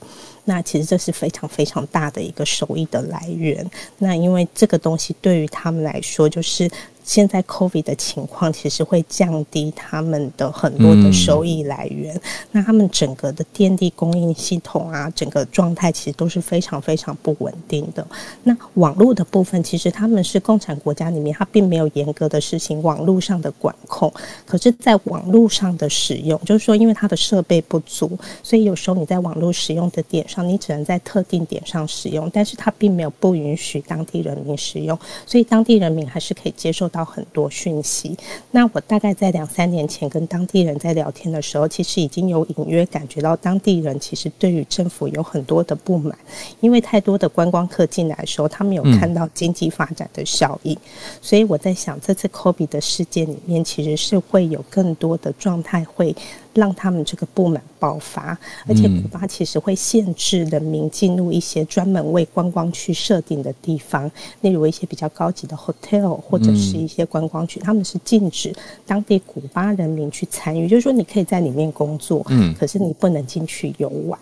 [0.44, 3.64] 那其实这是非常非常大的一个收益的来源。
[3.98, 6.68] 那因为这个东西对于他们来说就是。
[7.04, 12.18] 现在 COVID 的情况其实会降低他们的很多的收益来源，
[12.52, 18.06] 那他们整个的电力供应系统啊，整个状态其实都是非常非常不稳定的。
[18.44, 24.12] 那网络的部分，其实他们是共产国家里面，它并没有严格的实行网络上的管控。
[24.46, 37.00] 可是，在网络上的使用，就是说，因为它的设备不足，所以有时候你在网络使用的点上，你只能在特定点上使用，但是它并没有不允许当地人民使用，所以当地人民还是可以接受到。
[37.11, 38.16] 很多讯息。
[38.53, 46.16] 那我大概在两三年前跟当地人在聊天的时候，其实已经有隐约感觉到当地人其实对于政府有很多的不满，
[46.61, 50.79] 因为太多的观光客进来的时候，他们有看到经济发展的效益。
[51.20, 56.14] 所以我在想，这次 COVID 的事件里面，其实是会有更多的状态会。
[56.54, 64.10] 让他们这个不满爆发，而且古巴其实会限制人民进入一些专门为观光区设定的地方，
[64.40, 68.54] 例如一些比较高级的 hotel 或者是一些观光区，他们是禁止
[68.86, 74.18] 当地古巴人民去参与，就是说你可以在里面工作，嗯，可是你不能进去游玩。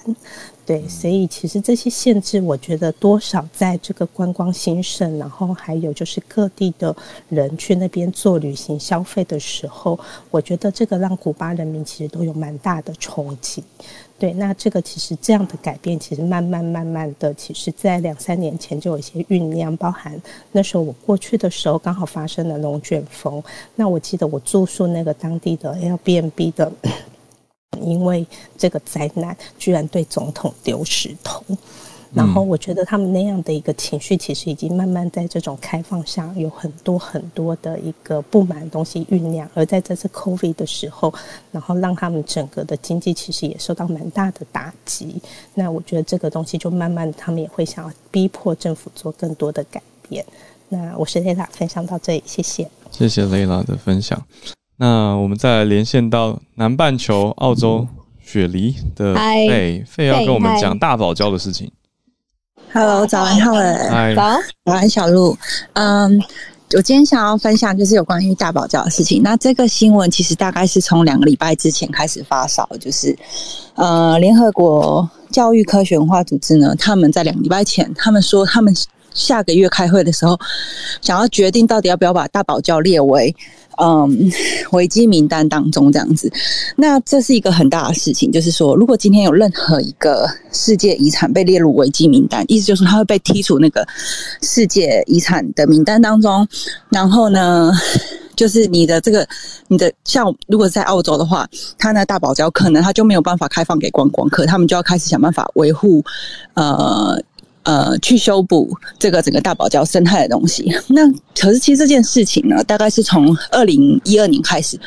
[0.69, 6.95] 对，所以其实这些限制，我觉得多少在这个观光兴盛，然后还有就是各地的
[7.31, 9.99] 人去那边做旅行消费的时候，
[10.31, 13.65] 我觉得这个让古巴人民其实都有蛮大的冲击。
[14.19, 20.21] 对，那这个其实这样的改变，其实慢慢慢慢的，其实在两三年前就有一些酝酿，包含
[20.53, 23.43] 那时候我过去的时候刚好发生了龙卷风，
[23.75, 26.71] 那我记得我住宿那个当地的 Airbnb 的。
[27.81, 28.27] 因为
[28.57, 31.43] 这个灾难，居然对总统丢石头，
[32.13, 39.49] 然后我觉得他们那样的一个情绪，其实已经慢慢在这种开放下，有很多很多的一个不满东西酝酿。
[39.55, 41.13] 而在这次 COVID 的时候，
[41.53, 45.21] 然后让他们整个的经济其实也受到蛮大的打击。
[45.55, 50.25] 那我觉得这个东西就慢慢，他们也会想要逼迫政府做更多的改变。
[50.69, 54.23] 那我是雷拉，分享到这里，谢谢，谢谢雷拉的分享。
[54.81, 57.89] 那我们再来连线到南半球澳洲
[58.23, 61.69] 雪梨的费费，要跟我们讲大堡礁的事情。
[62.73, 65.37] Hello，早安，好了，早，早安，小鹿。
[65.73, 66.23] 嗯，
[66.77, 69.21] 我今天想要分享就是有关于大堡礁的事情。
[69.21, 73.19] 那这个新闻其实大概是从两个礼拜之前开始发烧，就是
[73.75, 78.73] 呃，联合国教育科学文化组织呢，他们在两个礼拜前，他们说他们
[79.13, 80.39] 下个月开会的时候，
[81.01, 83.35] 想要决定到底要不要把大堡礁列为。
[83.81, 84.31] 嗯，
[84.73, 86.31] 危机名单当中这样子，
[86.77, 93.87] 那这是一个很大的事情，就是说，如果今天有任何一个世界遗产被列入危机名单，意思就是它会被剔除那个
[94.43, 96.47] 世界遗产的名单当中。
[96.91, 97.71] 然后呢，
[98.35, 99.27] 就是你的这个，
[99.69, 106.05] 你的像如果在澳洲的话，它那大堡礁可能它就没有办法开放给观光客，他们就要开始想办法维护，
[106.55, 107.21] 呃。
[107.69, 110.75] 呃，去修补这个整个大堡礁生态的东西。
[110.87, 111.07] 那
[111.39, 114.81] 可是其实这件事情呢，大概是从二零一二年开始，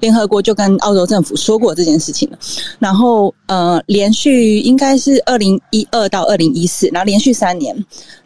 [0.00, 2.38] 联合国就跟澳洲政府说过这件事情了。
[2.78, 7.74] 然后呃，连续应该是二零一二到二零一四，然后连续三年，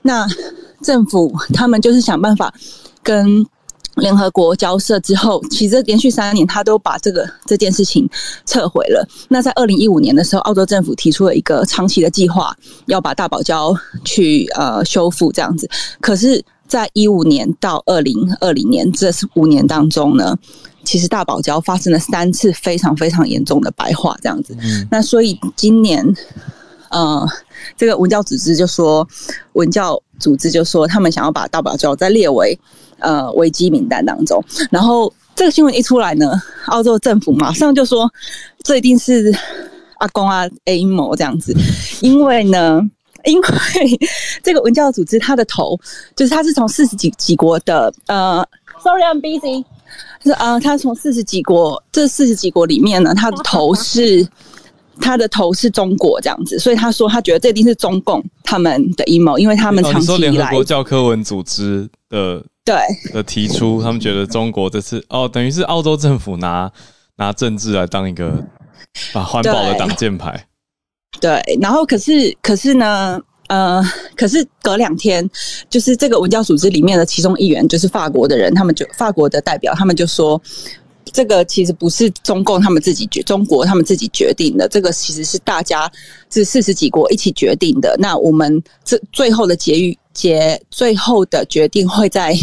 [0.03, 0.27] 那
[0.83, 2.53] 政府他们就是想办法
[3.05, 3.47] 跟
[3.97, 8.09] 联合国交涉之后，其实连续三年他都把这个这件事情
[8.47, 9.07] 撤回了。
[9.29, 12.57] 那在二零一五年的时候，澳洲政府提出了一个长期的计划，
[12.87, 15.69] 要把大堡礁去呃修复这样子。
[16.01, 20.39] 可是，在一五年到二零二零年这五年当中呢，
[20.85, 24.57] 其实大堡礁发生了三次非常非常严重的白化这样子。
[24.91, 26.07] 那所以今年，
[26.91, 27.27] 呃，
[27.77, 29.07] 这个文教组织就说，
[29.55, 32.57] 文教组织就说，他们想要把大堡礁再列为。
[33.01, 36.33] 呃，危机名单当中，然后这个新闻一出来呢，
[36.67, 38.11] 澳洲政府马上就说，
[38.63, 39.35] 这一定是
[39.99, 41.55] 阿公啊阴谋这样子，
[42.03, 42.81] 因为呢，
[43.25, 43.49] 因为
[44.43, 45.79] 这个文教组织它的头
[46.15, 48.47] 就是它是从四十几几国的呃
[48.83, 49.65] ，Sorry I'm busy，
[50.23, 54.27] 是啊，它从四十几国这四十几国里面呢，它的头是
[55.01, 62.45] 它的头是中国这样子，所以他说他觉得这一定是中共他们的阴谋，因为他们长期以来教科文组织的。
[62.71, 66.71] 对的提出，他们觉得中国这次哦，等于是澳洲政府拿
[67.17, 68.29] 拿政治来当一个
[69.13, 70.47] 啊环保的挡箭牌。
[71.21, 73.83] 对，然后可是可是呢，呃，
[74.17, 75.29] 可是隔两天，
[75.69, 80.41] 就是这个文教组织里面的其中一员，就是法国的人，他们就法国的代表，他们就说。
[81.13, 84.69] 这个其实不是中共他们自己决，中国他们自己决定的。
[84.69, 85.91] 这个其实是大家
[86.31, 87.97] 是四十几国一起决定的。
[87.99, 92.35] 那我们这最后的结语结最后的决定会在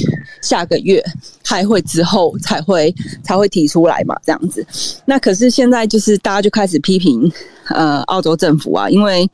[0.41, 1.03] 下个月
[1.43, 2.93] 开会之后才会
[3.23, 4.15] 才会提出来嘛？
[4.25, 4.65] 这样子。
[5.05, 7.31] 那可是现在就是大家就开始批评
[7.69, 9.29] 呃澳洲政府啊，因为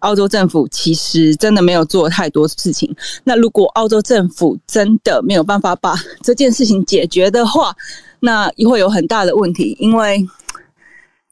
[0.00, 2.94] 澳洲政府其实真的没有做太多事情。
[3.24, 7.74] 那如果澳洲政府真的没有办法把这件事情解决的话，
[8.20, 10.26] 那会有很大的问题，因为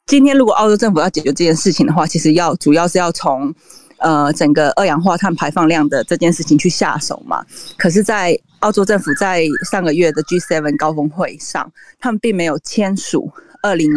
[0.06, 3.54] 今天如果澳洲政府要解决这件事情的话，其实要主要是要从
[4.02, 7.44] 呃整个二氧化碳排放量的这件事情去下手嘛。
[7.78, 13.30] 可是，在澳洲政府在上个月的 G7 高峰会上，他们并没有签署
[13.62, 13.90] 二零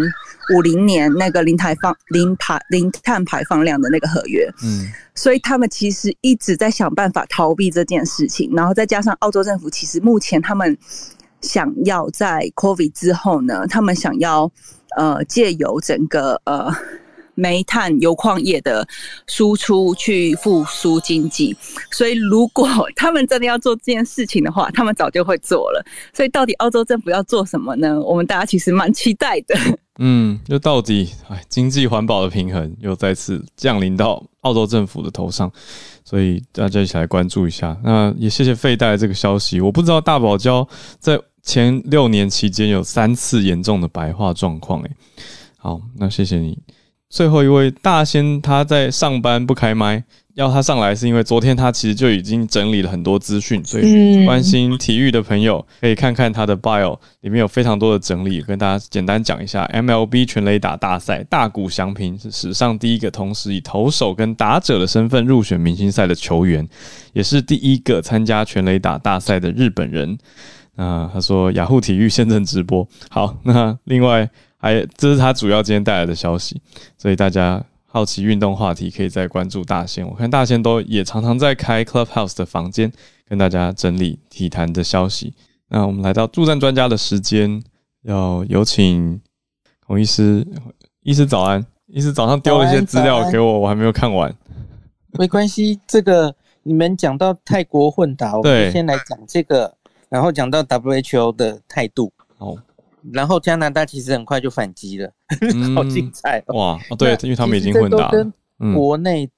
[0.56, 4.50] 五零年那个零排放零排零碳排放量的那个合约。
[4.64, 10.78] 嗯，所以他们其实一直在想办法逃避这件事情，然后再加上澳洲政府其实目前他们。
[11.42, 14.52] 想要在 COVID 之后呢，他们想要
[14.98, 16.74] 呃借由整个呃
[17.36, 18.88] 煤炭油矿业的
[19.28, 21.56] 输出去复苏经济，
[21.92, 25.86] 所以如果他们真的要做这件事情的话，他们早就会做了。
[26.14, 28.02] 所以到底澳洲政府要做什么呢？
[28.02, 29.56] 我们大家其实蛮期待的。
[30.00, 35.52] 嗯，就到底哎，经济环保的平衡又再次降临到澳洲政府的头上，
[36.04, 37.78] 所以大家一起来关注一下。
[37.84, 40.68] 那也谢谢费带这个消息，我不知道大堡礁
[41.00, 41.20] 在。
[41.46, 44.90] 前六年期间有三次严重的白化状况，诶，
[45.58, 46.58] 好，那谢谢你。
[47.16, 50.04] 最后一位大仙他在上班不开麦，
[50.34, 66.68] 要他上来是因为昨天他其实就已经整理了很多资讯，所以关心体育的朋友可以看看他的 bio，里面有非常多的整理，跟大家简单讲一下 MLB 全垒打大赛，大谷翔平是史上第一个同时以投手跟打者的身份入选明星赛的球员，
[67.14, 70.18] 也是第一个参加全垒打大赛的日本人。
[70.76, 76.62] 那他说雅虎体育现正直播，好， 那另外还这是他主要今天带来的消息，
[76.98, 80.06] 所以大家好奇运动话题，可以再关注大仙。
[80.06, 82.92] 我看大仙都也常常在开 Clubhouse 的房间，
[83.26, 85.34] 跟大家整理体坛的消息。
[85.70, 87.64] 那我们来到助战专家的时间，
[88.04, 89.22] 要有请
[89.88, 90.46] 孔医师，
[91.04, 94.36] 医师早安，医师早上丢了一些资料给我，我还没有看完，
[95.14, 99.74] 没关系，这个你们讲到泰国混打，我们先来讲这个。
[100.10, 102.58] 然后讲到 WHO 的态度，哦，
[103.12, 105.12] 然后加拿大其实很快就反击了，
[105.76, 106.80] 好精彩哇！
[106.90, 108.32] 哦，对，因为他们已经混打，跟
[108.74, 109.30] 国内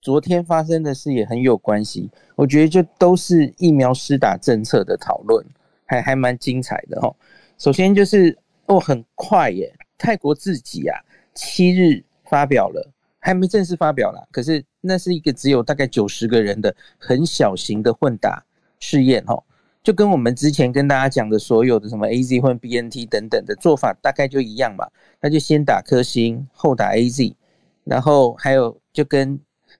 [0.00, 2.10] 昨天发生的事也很有关系。
[2.36, 5.44] 我觉得就都是疫苗施打政策的讨论，
[5.86, 7.14] 还还蛮精彩的哈。
[7.58, 8.36] 首先就是
[8.66, 11.00] 哦，很快耶，泰国自己啊，
[11.34, 18.44] 七日发表了，还没正式发表啦，可是那是一个只有大概九十个人的很小型的混打
[18.78, 19.42] 试验哈。
[19.84, 24.88] 就跟我们之前跟大家讲的所有的什么 A Z 或 B N T 等等的做法大概就一样嘛，
[25.20, 27.36] 那就先打科兴后打 A Z，
[27.84, 29.38] 然后还有就跟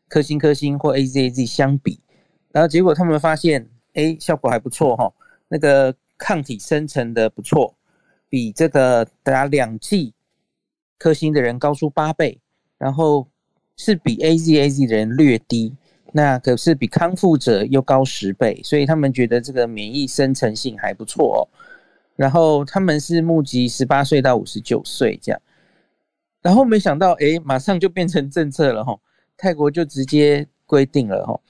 [0.09, 1.99] 科兴科兴或 A Z A Z 相比，
[2.53, 5.11] 然后结果他们发现，哎，效果还不错哈，
[5.49, 7.75] 那个抗体生成的不错，
[8.29, 10.13] 比这个打两剂
[10.99, 12.39] 科兴的人高出八倍，
[12.77, 13.27] 然后
[13.79, 15.75] 是比 A Z A Z 的人略低。
[16.17, 21.43] 那可是比康复者又高十倍，所以他们觉得这个免疫生成性还不错哦。
[22.15, 25.43] 然后他们是募集十八岁到五十九岁这样，
[26.41, 28.97] 然后没想到哎，马上就变成政策了哈。
[29.37, 31.41] 泰国就直接规定了哈。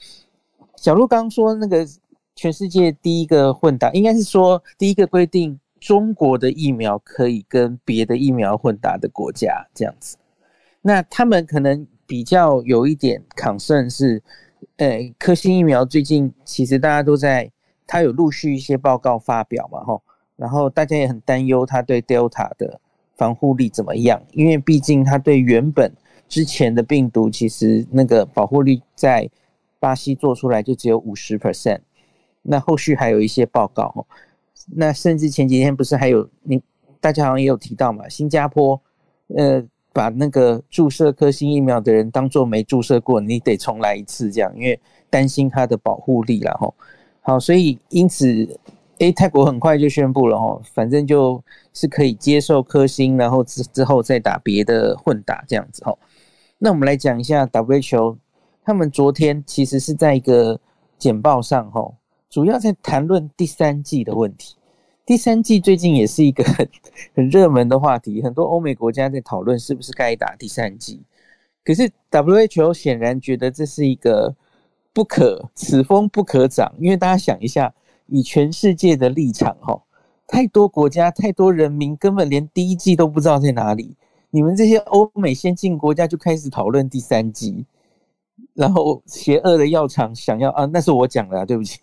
[0.76, 1.86] 小鹿刚刚说那个
[2.34, 10.16] 全世界第一个混打，应该是说第一个规定中国的疫苗可以跟别的疫苗混打的国家这样子。
[10.80, 14.22] 那他们可能比较有一点抗胜是，
[14.76, 17.50] 呃，科兴疫苗最近其实大家都在，
[17.86, 20.02] 它有陆续一些报告发表嘛，吼，
[20.36, 22.80] 然后大家也很担忧它对 Delta 的
[23.16, 25.92] 防护力怎么样，因为毕竟它对原本
[26.28, 29.30] 之前的病毒其实那个保护力在
[29.78, 31.80] 巴西做出来就只有五十 percent，
[32.42, 34.06] 那后续还有一些报告，吼，
[34.74, 36.62] 那甚至前几天不是还有你
[37.00, 38.80] 大家好像也有提到嘛，新加坡，
[39.36, 39.64] 呃。
[39.94, 44.78] 把那个注射科兴疫苗的人当做没注射过，你得重来一次，这样，因为
[45.08, 46.74] 担心它的保护力了吼。
[47.20, 48.26] 好，所以因此，
[48.98, 51.42] 诶，泰国很快就宣布了吼，反正就
[51.72, 55.96] 是可以接受科兴，然后之之后再打别的混打这样子吼。
[56.58, 58.16] 那我们来讲一下 WHO，
[58.64, 60.60] 他们昨天其实是在一个
[60.98, 61.94] 简报上吼，
[62.28, 64.56] 主要在谈论第三季的问题。
[65.06, 66.68] 第三季最近也是一个很
[67.14, 71.02] 很热门的话题，很多欧美国家在讨论是不是该打第三季。
[71.62, 74.34] 可是 WHO 显然觉得这是一个
[74.92, 77.74] 不可此风不可长，因为大家想一下，
[78.06, 79.82] 以全世界的立场，哈，
[80.26, 83.96] 太多国家、太多人民根本连第一季都不知道在哪里。
[84.30, 87.64] 你们这些欧美先进国家就开始讨论第三季，
[88.54, 91.80] 然后邪恶的药厂想要啊，那是我讲的啊，对不起。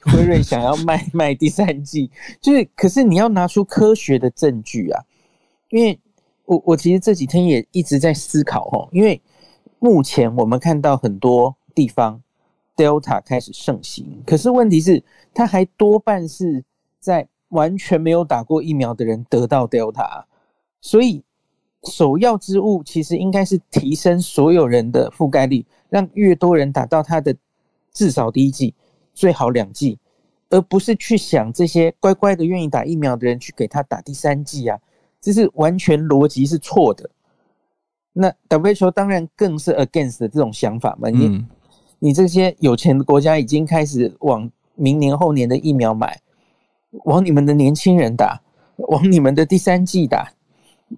[0.00, 2.10] 辉瑞想要卖 卖第三季，
[2.40, 5.02] 就是可是你要拿出科学的证据啊！
[5.70, 5.98] 因为
[6.44, 9.20] 我我其实这几天也一直在思考哦，因为
[9.78, 12.22] 目前我们看到很多地方
[12.76, 15.02] Delta 开始盛行，可是问题是
[15.32, 16.64] 它还多半是
[17.00, 20.24] 在完全没有打过疫苗的人得到 Delta，
[20.80, 21.22] 所以
[21.84, 27.36] 首要之务其实应该是提升所有人的覆盖率，让越多人打到它的
[27.92, 28.74] 至少第一剂。
[29.14, 29.98] 最好两剂，
[30.50, 34.78] 而不是去想这些乖乖的愿意打疫苗的人去给他打第三剂啊，
[35.20, 37.08] 这是完全逻辑是错的。
[38.12, 41.08] 那 WHO 当然更是 against 这种想法嘛。
[41.08, 41.46] 你
[41.98, 46.20] 你这些有钱的国家已经开始往明年后年的疫苗买，
[47.04, 48.40] 往你们的年轻人打，
[48.76, 50.32] 往你们的第三季打，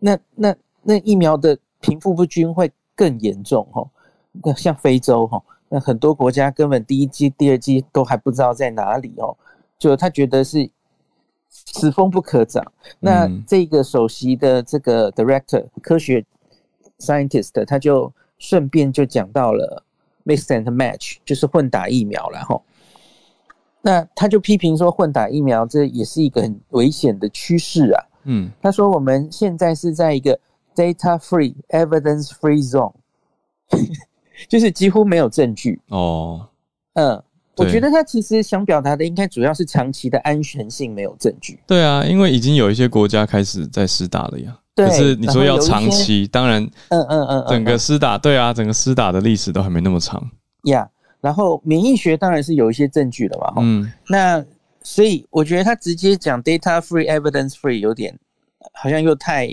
[0.00, 3.88] 那那那疫苗的贫富不均会更严重哈。
[4.56, 5.42] 像非洲哈。
[5.68, 9.36] 那很多国家根本第一季、第二季都还不知道在哪里哦，
[9.78, 10.70] 就他觉得是
[11.50, 12.64] 此风不可长。
[13.00, 16.24] 那这个首席的这个 director 科学
[16.98, 19.82] scientist 他就顺便就讲到了
[20.24, 22.60] mix and match，就是混打疫苗了哈。
[23.82, 28.04] 那他就批评说混打疫苗这也是一个很危险的趋势啊。
[28.24, 30.38] 嗯，他说我们现在是在一个
[30.74, 32.92] data free evidence free zone。
[34.49, 36.47] 就是几乎没有证据哦，
[36.95, 37.22] 嗯，
[37.57, 41.59] 我觉得他其实想表达的应该主要是长期的安全性没有证据。
[41.66, 44.57] 对啊，因为已经有一些国家开始在施打了呀。
[44.76, 50.22] 可是你说要长期，当然，嗯嗯嗯，整个施打，对啊，整个施打的历史都还没那么长。
[50.64, 50.87] 呀，
[51.22, 54.45] 然后免疫学当然是有一些证据的嘛，嗯，那
[54.82, 58.14] 所以我觉得他直接讲 data free evidence free 有点
[58.74, 59.49] 好像又太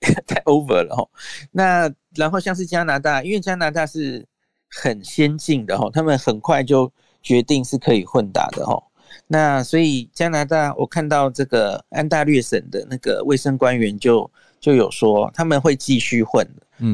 [0.26, 1.08] 太 over 了哈，
[1.52, 1.92] 那。
[2.16, 4.26] 然后像是加拿大，因为加拿大是
[4.68, 6.90] 很先进的哈，他们很快就
[7.22, 8.82] 决定是可以混打的哈。
[9.28, 14.28] 那所以加拿大，我看到这个安大略省的那个卫生官员就
[14.58, 16.44] 就有说，他们会继续混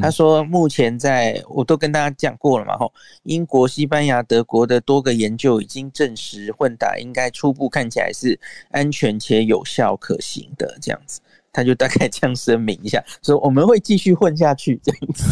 [0.01, 2.93] 他说目前在我都跟大家讲过了嘛吼，
[3.25, 8.39] 英国、西班牙、德国的多个研究已经证实混打应该初步看起来是
[8.71, 11.21] 安全且有效可行的这样子。
[11.53, 15.25] 他就大概这样声明一下，说我们会继续混下去这样子，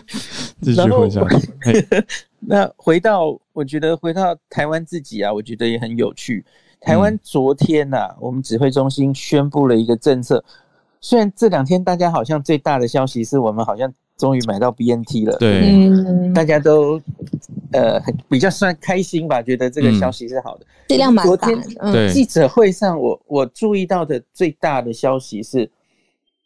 [0.62, 1.86] 继续混下去。
[2.40, 6.42] 那回到，我觉得回到台湾自己啊，我觉得也很有趣。
[6.80, 10.42] 台湾昨天呐，我们指挥中心宣布了一个政策，
[11.02, 13.92] 虽然这两天大家好像最大的消息是我们好像。
[14.18, 15.72] 终于买到 BNT 了，对，
[16.32, 17.00] 大家都
[17.72, 20.66] 呃比较算开心吧，觉得这个消息是好的。
[20.88, 21.48] 力量蛮大。
[21.90, 25.68] 对，记者会上我我注意到的最大的消息是，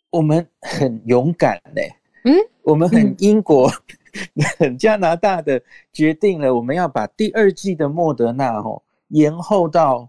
[0.08, 1.92] 我们很勇敢嘞，
[2.24, 3.70] 嗯，我们很英国、
[4.58, 5.60] 很加拿大的
[5.92, 10.08] 决定了，我们要把第二季的莫德纳哦延后到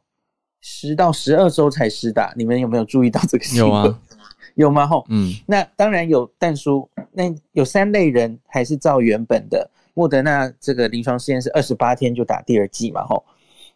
[0.61, 2.33] 十到十二周才施打。
[2.37, 3.69] 你们有没有注意到这个新闻？
[3.69, 3.99] 有啊。
[4.57, 4.87] 有吗？
[4.87, 6.29] 吼，嗯，那当然有。
[6.39, 13.23] 但书那有三类人还是照原本的莫德纳这个临床试验是二十八天就打第二剂嘛，吼。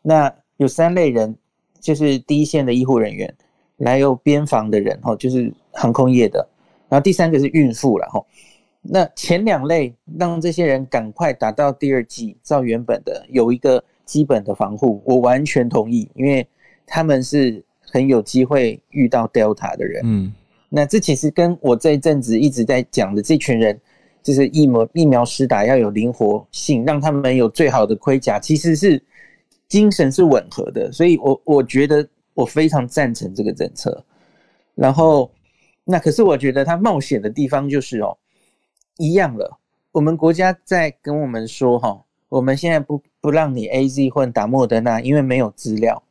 [0.01, 1.35] 那有三类人，
[1.79, 3.31] 就是第一线的医护人员，
[3.77, 6.47] 来有边防的人，吼，就是航空业的。
[6.89, 8.25] 然后第三个是孕妇了，吼。
[8.81, 16.47] 那前两类让这些人赶快打到第二剂，照原本的有一个基本的防护，我完全同意，因为
[16.87, 20.01] 他们是很有机会遇到 Delta 的人。
[20.03, 20.33] 嗯，
[20.73, 23.77] 那这其实跟我这一阵子一直在讲的这群人，
[24.23, 29.03] 就是疫苗疫苗施打要有灵活性，让他们有最好的盔甲，其实是
[29.67, 30.89] 精神是吻合的。
[30.89, 34.05] 所以我我觉得我非常赞成这个政策。
[34.73, 35.29] 然后，
[35.83, 38.17] 那可是我觉得他冒险的地方就是哦，
[38.97, 39.59] 一样了。
[39.91, 46.01] 我们国家在跟我们说哈，我们现在不不让你 A Z 混打莫德纳，因为没有资料。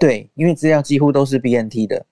[0.00, 2.04] 对，因为资料几乎都是 B N T 的。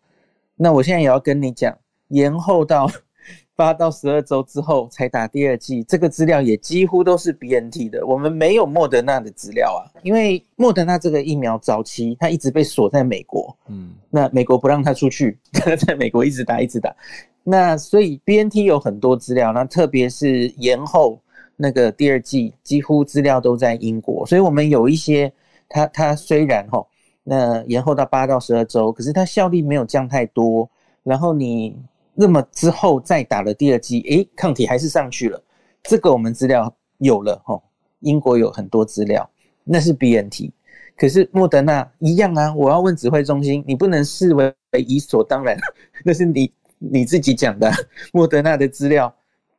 [0.59, 1.75] 那我现在也要跟你讲，
[2.09, 2.91] 延后到
[3.55, 8.07] 八到十二周之后才打第二剂，这个资料也几乎都是 B N T 的。
[8.07, 16.95] 我们没有莫德纳的资料啊，因为莫德纳这个疫苗早期它一直被锁在美国，嗯，那美国不让它出去， 它在美国一直打一直打。
[17.43, 21.21] 那所以 B N T 有很多资料，那特别是延后
[21.57, 24.27] 那个第二季，几乎资料都在英国。
[24.27, 25.33] 所以我们有一些，
[25.69, 26.85] 它它虽然哈，
[27.29, 30.69] 那延后到八到十二周，可是它效力没有降太多。
[31.03, 31.77] 然后你
[32.15, 35.43] 那么之后再打了第二剂，诶，抗体还是上去了。
[35.83, 37.61] 这个我们资料有了哈，
[38.01, 39.29] 英国有很多资料，
[39.65, 40.53] 那是 B N T。
[40.97, 45.57] 可是莫德纳一样啊，我要问指挥中心，你不能视为理所当然，
[46.05, 46.53] 那是你。
[46.81, 47.69] 你自己讲的
[48.13, 49.13] 莫德纳的资料，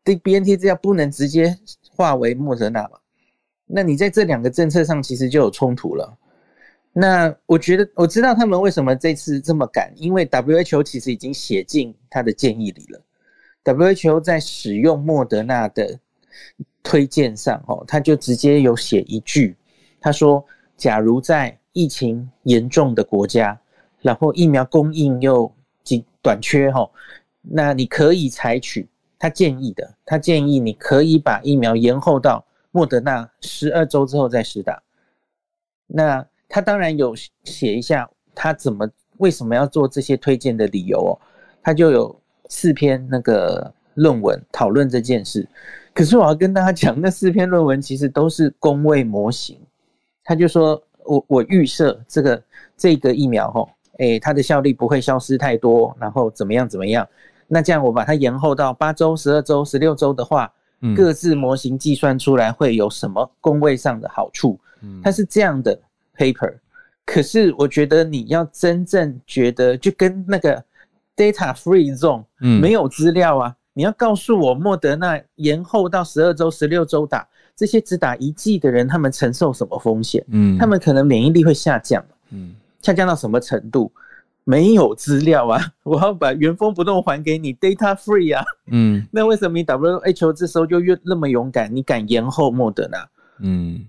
[0.05, 1.53] 对 B N T 资料不能直接
[1.93, 2.91] 化为莫德纳嘛？
[3.65, 6.17] 那你在这两个政策上其实就有冲突了。
[6.99, 13.01] 那我觉得我知道他们为什么这次这么赶，因为 W H O 其实已经写进他的建议里了。
[13.63, 15.97] W H O 在使用莫德纳的
[16.83, 19.55] 推荐上，哦，他就直接有写一句，
[20.01, 20.45] 他说：
[20.75, 23.57] 假如在疫情严重的国家，
[24.01, 25.49] 然后疫苗供应又
[25.85, 26.89] 紧短缺哈，
[27.41, 28.85] 那你可以采取
[29.17, 34.83] 他建议的，他建议你可以把疫苗延后到莫德纳十二周之后再施打。
[35.87, 38.85] 那他当然有写一下他怎么
[39.17, 41.11] 为什么要做这些推荐的理由哦，
[41.63, 42.19] 他就有
[42.49, 45.47] 四篇那个论文讨论这件事。
[45.93, 49.57] 可是我要跟大家讲，那四篇论文其实都是工位模型。
[50.23, 52.43] 他就说我我预设这个
[52.75, 53.69] 这个疫苗哦。
[53.99, 57.05] 诶，它的效力不会消失太多，然后怎么样怎么样？
[57.47, 60.49] 那这样我把它延后到八周、十二周、十六周的话，
[60.95, 64.57] 各自模型计算出来会有什么工位上的好处？
[64.83, 65.77] 嗯它是这样的
[66.19, 66.53] paper。
[67.05, 70.63] 可是我觉得你要真正觉得，就跟那个
[71.15, 80.23] data free zone，没有资料啊，你要告诉我莫德纳延后到十二周、十六周打，这些只打一剂的人，他们承受什么风险？
[80.29, 82.03] 嗯，他们可能免疫力会下降。
[82.29, 82.53] 嗯。
[82.81, 83.91] 下降到什么程度？
[84.45, 85.61] 没有资料啊！
[85.83, 88.43] 我要把原封不动还给你，data free 啊！
[88.71, 91.75] 嗯， 那为什么你 WHO 这时候就越那么勇敢？
[91.75, 93.09] 你敢延后莫德纳？
[93.41, 93.85] 嗯，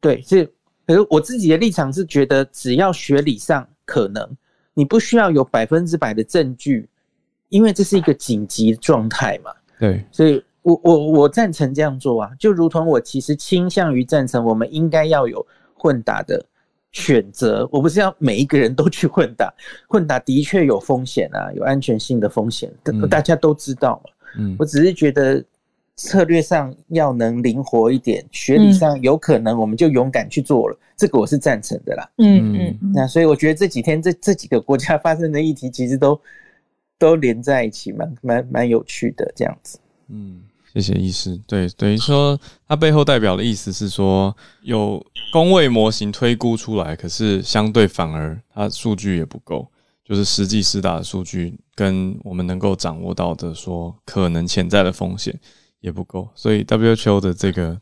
[0.00, 0.50] 对，是。
[0.90, 4.28] 可是我自己的立场是觉得，只要学理上可能，
[4.74, 6.88] 你不需要有百分之百的证据，
[7.48, 9.52] 因为这是一个紧急状态嘛。
[9.78, 12.30] 对，所以我我我赞成这样做啊！
[12.40, 16.44] 就如同我其实倾向于赞成，我们应该要有混打的。
[16.92, 19.48] 选择我不是要每一个人都去混打，
[19.86, 22.68] 混打的确有风险啊，有安全性的风险，
[23.08, 24.10] 大家都知道嘛。
[24.40, 25.40] 嗯，我只是觉得
[26.00, 32.10] 策略上要能灵活一点，学理上有可能我们就勇敢去做了，这个我是赞成的啦。
[32.18, 36.20] 嗯嗯，那所以我觉得这几天这这几个国家发生的议题，其实都
[36.98, 39.78] 都连在一起，蛮蛮蛮有趣的这样子。
[40.08, 40.42] 嗯。
[40.72, 41.36] 谢谢医师。
[41.48, 42.38] 对，等于说
[42.68, 44.32] 它背后代表的意思是说，
[44.62, 49.66] 有工位模型推估出来，可是相对反而它数据也不够，
[50.04, 55.36] 就是实际施打的数据跟我们能够掌握到的说可能潜在的风险
[55.80, 57.80] 也不够，所以 WHO 的这个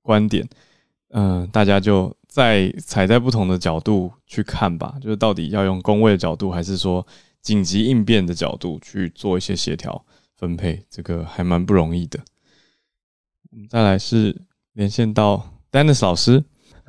[0.00, 0.48] 观点，
[1.10, 7.06] 嗯，大家就在踩在不同的角度去看吧，就是到底要用工位的角度，还是说
[7.40, 10.04] 紧急应变的角度去做一些协调。
[10.34, 12.18] 分配这个还蛮不容易的。
[13.52, 14.36] 我们再来是
[14.72, 15.40] 连线到
[15.70, 16.42] Dennis 老师，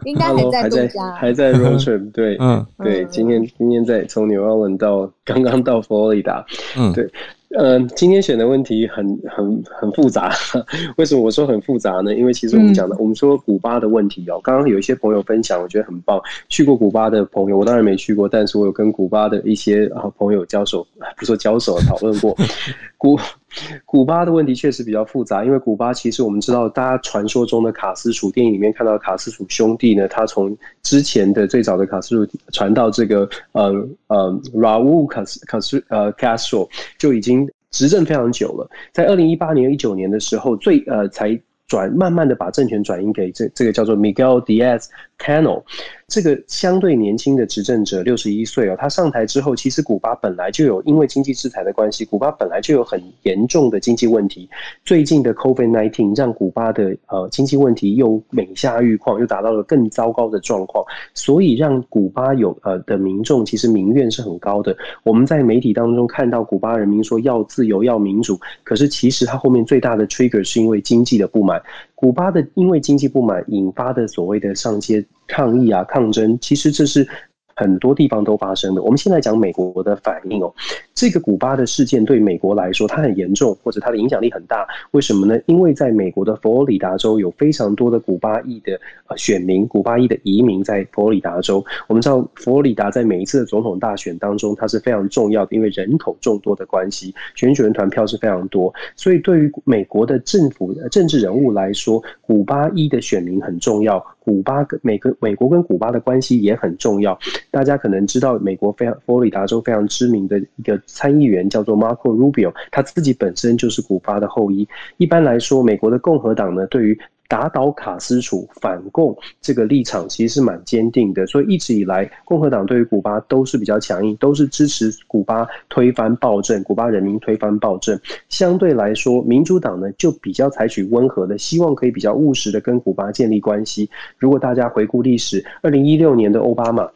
[0.06, 2.12] 应该还在度假，还在 road trip。
[2.12, 6.43] 对，嗯，对，今天今天在从纽奥文到刚刚到佛罗里达，
[6.76, 7.08] 嗯，对。
[7.56, 10.32] 嗯，今天选的问题很很很复杂。
[10.97, 12.16] 为什么我说很复杂呢？
[12.16, 14.39] 因为其实我们讲的，我们说古巴的问题哦。
[14.43, 16.20] 刚刚有一些朋友分享，我觉得很棒。
[16.49, 20.86] 去过古巴的朋友，我当然没去过，但是我有跟古巴的一些啊朋友交手，
[21.16, 22.36] 不说交手，讨论过。
[22.97, 23.20] 古
[23.86, 33.74] 古巴的问题确实比较复杂，因为古巴其实我们知道，大家传说中的卡斯楚电影里面看到卡斯楚兄弟呢，他从之前的最早的卡斯楚传到这个呃
[34.08, 37.49] 呃 Raul 卡斯卡斯呃 Castro 就已经。
[37.74, 41.36] 执政非常久了，在二零一八年、一九年的时候，最呃才
[41.66, 44.86] 转慢慢的把政权转移给这这个叫做 Miguel Diaz
[45.24, 45.63] panel。
[46.09, 54.47] 这个相对年轻的执政者，六十一岁哦，他上台之后，其实古巴本来就有因为经济制裁的关系，古巴本来就有很严重的经济问题。
[54.86, 64.76] 最近的 COVID nineteen 让古巴的呃经济问题又每下愈况，又达到了更糟糕的状况，所以让古巴有呃的民众其实民怨是很高的。
[65.03, 71.59] 我们在媒体当中看到古巴人民说要自由要民主，可是其实他后面最大的 trigger 是因为经济的不满。
[72.04, 77.08] 古巴的因为经济不满引发的所谓的上街抗议啊、抗争，其实这是。
[77.56, 78.82] 很多地方都发生的。
[78.82, 80.51] 我们现在讲美国的反应哦，
[80.94, 84.66] 这个古巴的事件对美国来说，它很严重，或者它的影响力很大。
[84.91, 85.39] 为什么呢？
[85.48, 91.64] 因为在美国的佛罗里达州有非常多的古巴裔的呃选民，古巴裔的移民在佛罗里达州。
[91.88, 98.74] 我们知道佛罗里达在每一次的总统大选当中，它是非常重要的，因为人口众多的关系，选举人团票是非常多。
[98.96, 104.04] 所以对于美国的政府政治人物来说，古巴裔的选民很重要。
[104.20, 107.18] 古巴跟美跟美国跟古巴的关系也很重要。
[107.52, 114.68] 大家可能知道，美国非常佛罗里达州非常知名的一个参议员叫做 Marco Rubio，他自己本身就是古巴的后裔。
[114.98, 128.00] 一般来说，美国的共和党呢，对于打倒卡斯楚、反共这个立场其实是蛮坚定的，所以一直以来，共和党对于古巴都是比较强硬，都是支持古巴推翻暴政，古巴人民推翻暴政。
[128.30, 133.90] 相对来说，民主党呢就比较采取温和的，希望可以比较务实的跟古巴建立关系。
[134.20, 136.88] 如果大家回顾历史，二零一六年的奥巴马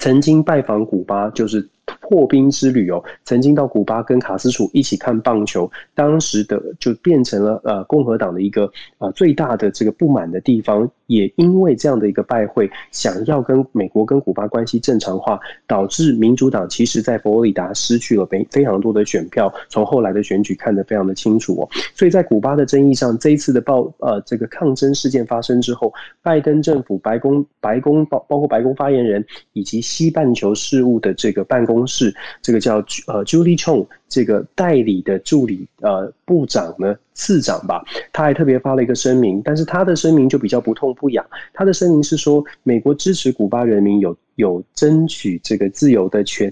[0.00, 1.68] 曾经拜访古巴，就是。
[2.00, 31.75] 破冰之旅哦，曾经到古巴跟卡斯楚一起看棒球，当时的就变成了呃共和党的一个呃最大的这个不满的地方，也因为这样的一个拜会，想要跟美国跟古巴关系正常化，导致民主党其实在佛罗里达失去了非非常多的选票，从后来的选举看得非常的清楚哦，所以在古巴的争议上，这一次的暴呃这个抗争事件发生之后，拜登政府白宫白宫包包括白宫发言人以及西半球事务的这个办公。
[31.76, 41.24] 公式这个叫呃 Julie Chong 这个代理的助理呃部长呢次长吧，他还特别发了一个声明，但是他的声明就比较不痛不痒。
[41.52, 46.50] 他的声明是说，美国支持古巴人民有有争取这个自由的权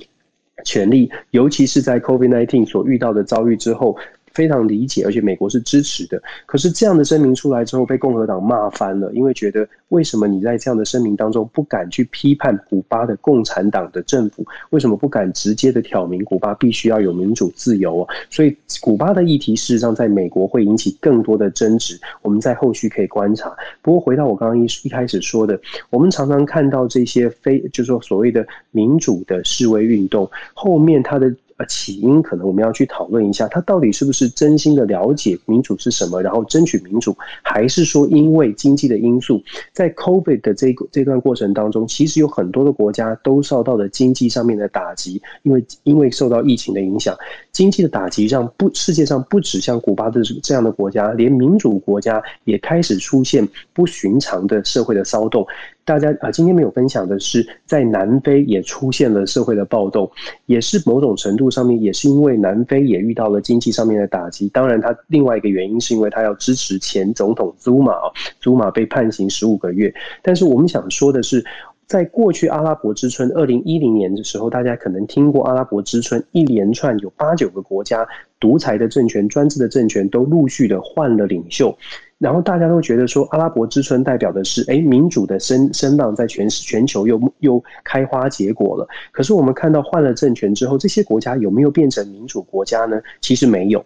[0.64, 3.96] 权利，尤其是在 Covid nineteen 所遇到的遭遇之后。
[4.34, 6.20] 非常理解，而且美国是支持的。
[6.44, 14.44] 可是这样的声明出来之后，被共和党骂翻了，因为觉得为什么你在这样的声明当中不敢去批判古巴的共产党的政府？
[14.70, 18.06] 为什么不敢直接的挑明古巴必须要有民主自由？
[18.28, 21.98] 所以古巴的议题事实上在美国会引起更多的争执。
[22.22, 23.54] 我们在后续可以观察。
[23.80, 25.58] 不过回到我刚刚一一开始说的，
[25.90, 31.32] 我们常常看到这些非就是说所谓的民主的示威运动后面它的。
[31.56, 39.40] 呃，起因可能我们要去讨论一下，他到底是不是真心的了解民主是什么，然后争取民主，还是说因为经济的因素，
[39.72, 47.16] 在 COVID 的这个这段过程当中，其实有很多的国家都受到了经济上面的打击，因为因为受到疫情的影响，
[47.52, 55.46] 经济的打击让不世界上不止像古巴的这样的国家，连民主国家也开始出现不寻常的社会的骚动。
[55.84, 60.10] 大家啊，今天没有分享的是，在南非也出现了社会的暴动，
[60.46, 64.48] 也是某种程度上面也是因为南非也遇到了经济上面的打击。
[64.48, 67.92] 当然，它另外一个原因是因为它要支持前总统祖马，
[68.40, 69.94] 祖马被判刑十五个月。
[70.22, 71.44] 但是我们想说的是，
[71.86, 78.06] 在过去阿拉伯之春二零一零年的时候，大家可能听过阿拉伯之春，一连串有八九个国家
[78.40, 81.76] 独裁的政权、专制的政权都陆续的换了领袖。
[82.24, 88.88] 然后大家都觉得说，阿拉伯之春代表的是，哎，民主的声声浪在全全球又又开花结果了。
[89.12, 92.98] 可是我们看到换了政权之后，这些国家有没有变成民主国家呢？
[93.20, 93.84] 其实没有。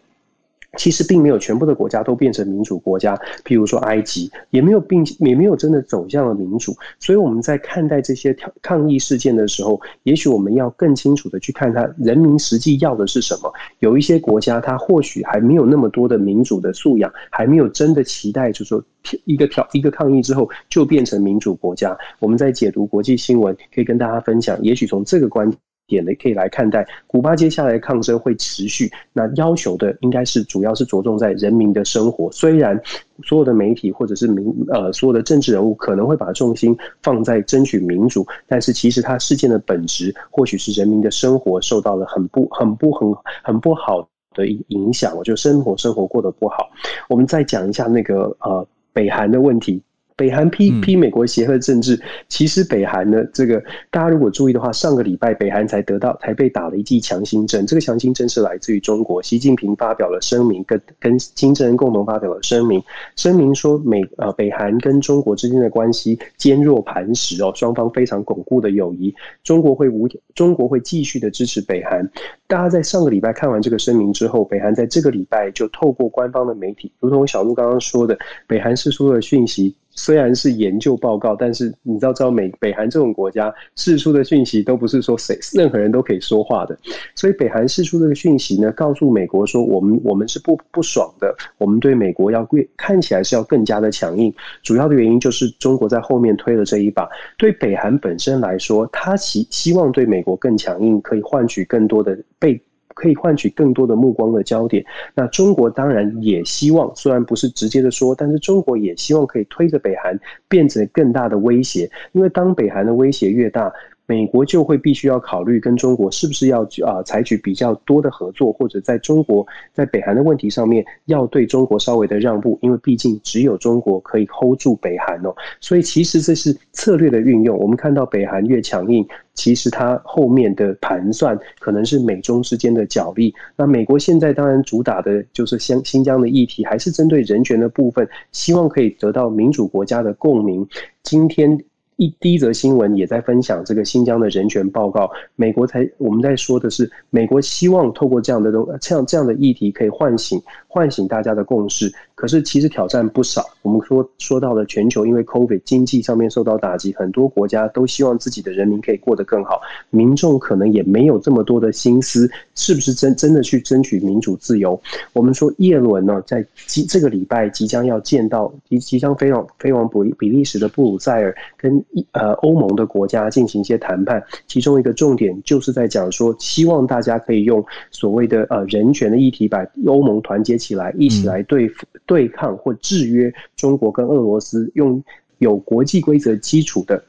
[0.77, 6.77] 其实并没有全部的国家都变成民主国家，譬如说埃及也没有并也没有真的走向了民主。
[6.99, 13.53] 所以我们在看待这些抗抗议事件的时候，也许我们要更清楚的去看它人民实际要的是什么。
[13.79, 18.83] 有一些国家，它或许还没有那么多的民主的素养，还没有真的期待，就是说
[19.25, 21.97] 一个挑一个抗议之后就变成民主国家。
[22.19, 25.51] 我们在解读国际新闻，可以跟大家分享，也许从这个观。
[25.89, 28.89] 点的，可以来看待古巴接下来抗争会持续。
[29.13, 32.31] 那要求的应该是主要是着重在人民的生活。
[32.31, 32.81] 虽然
[33.25, 43.13] 所有的媒体或者是民呃所有的政治人物可能会把重心放在争取民主，但是其实它事件的本质或许是人民的生活受到了很不很不很
[43.43, 45.17] 很不好的影响。
[45.17, 46.71] 我觉得生活生活过得不好。
[47.09, 49.83] 我们再讲一下那个呃北韩的问题。
[50.19, 51.99] 北韩批批美国邪恶政治，
[52.29, 62.83] 其实北韩呢，这个大家如果注意的话，上个礼拜北韩才得到才被打了一剂强心针，这个强心针是来自于中国，习近平发表了声明，跟跟金正恩共同发表了声明，
[63.15, 69.15] 声明说美呃北韩跟中国之间的关系坚若磐石哦，双方非常巩固的友谊，
[69.45, 72.05] 中国会无中国会继续的支持北韩。
[72.49, 79.77] 大家在上个礼拜看完这个声明之后，北韩在这个礼拜就透过官方的媒体，如同小鹿刚刚说的，北韩释出了讯息。
[79.99, 86.79] 虽然是研究报告，但是你知道，知道美北韩这种国家释出的讯息都不是说谁任何人都可以说话的，
[87.17, 94.33] 所以北韩释出这个讯息呢，告诉美国说，我们我们是不不爽的，我们对美国要越看起来是要更加的强硬，
[94.63, 97.09] 主要的原因就是中国在后面推了这一把。
[97.37, 102.61] 对北韩本身来说，他希希望对美国更强硬，可以换取更多的被。
[102.99, 104.85] 可以换取更多的目光的焦点。
[105.15, 110.19] 那中国当然也希望，虽然不是直接的说，但是中国也希望可以推着北韩
[110.49, 111.89] 变成更大的威胁。
[112.11, 113.73] 因为当北韩的威胁越大，
[114.09, 125.35] 美国就会必须要考虑跟中国是不是要啊采取比较多的合作，或者在中国在北韩的问题上面要对中国稍微的让步，因为毕竟只有中国可以 hold 住北韩哦。
[125.61, 127.59] 所以其实这是策略的运用。
[127.59, 133.35] 我们看到北韩越强硬，其实它后面的盘算可能是美中之间的角力。
[133.59, 140.67] 那美国现在当然主打的就是新新疆的议题，还是针对人权的部分，希望可以得到民主国家的共鸣。
[141.03, 141.63] 今天。
[141.99, 145.11] 一第一则新闻也在分享这个新疆的人权报告。
[145.35, 151.93] 美国才我们在说的是，美国希望透过这样的东这样这样的议题，可以唤醒唤醒大家的共识。
[152.19, 153.47] 可是其实挑战不少。
[153.63, 159.61] 我们说说到了全球，因为 COVID 经济上面受到打击，很多国家都希望自己的人民可以过得更好。
[159.91, 164.81] 民众可能也没有这么多的心思，是不是真真的去争取民主自由？
[165.13, 171.81] 我们说叶伦呢，在即这个礼拜即将要见到即即将飞往飞往比比利时的布鲁塞尔跟。
[172.13, 185.01] 呃，欧盟的国家进行一些谈判，其中一个重点就是在讲说，希望大家可以用所谓的呃人权的议题，把欧盟团结起来，一起来对付、对抗或制约中国跟俄罗斯，用
[185.39, 187.01] 有国际规则基础的。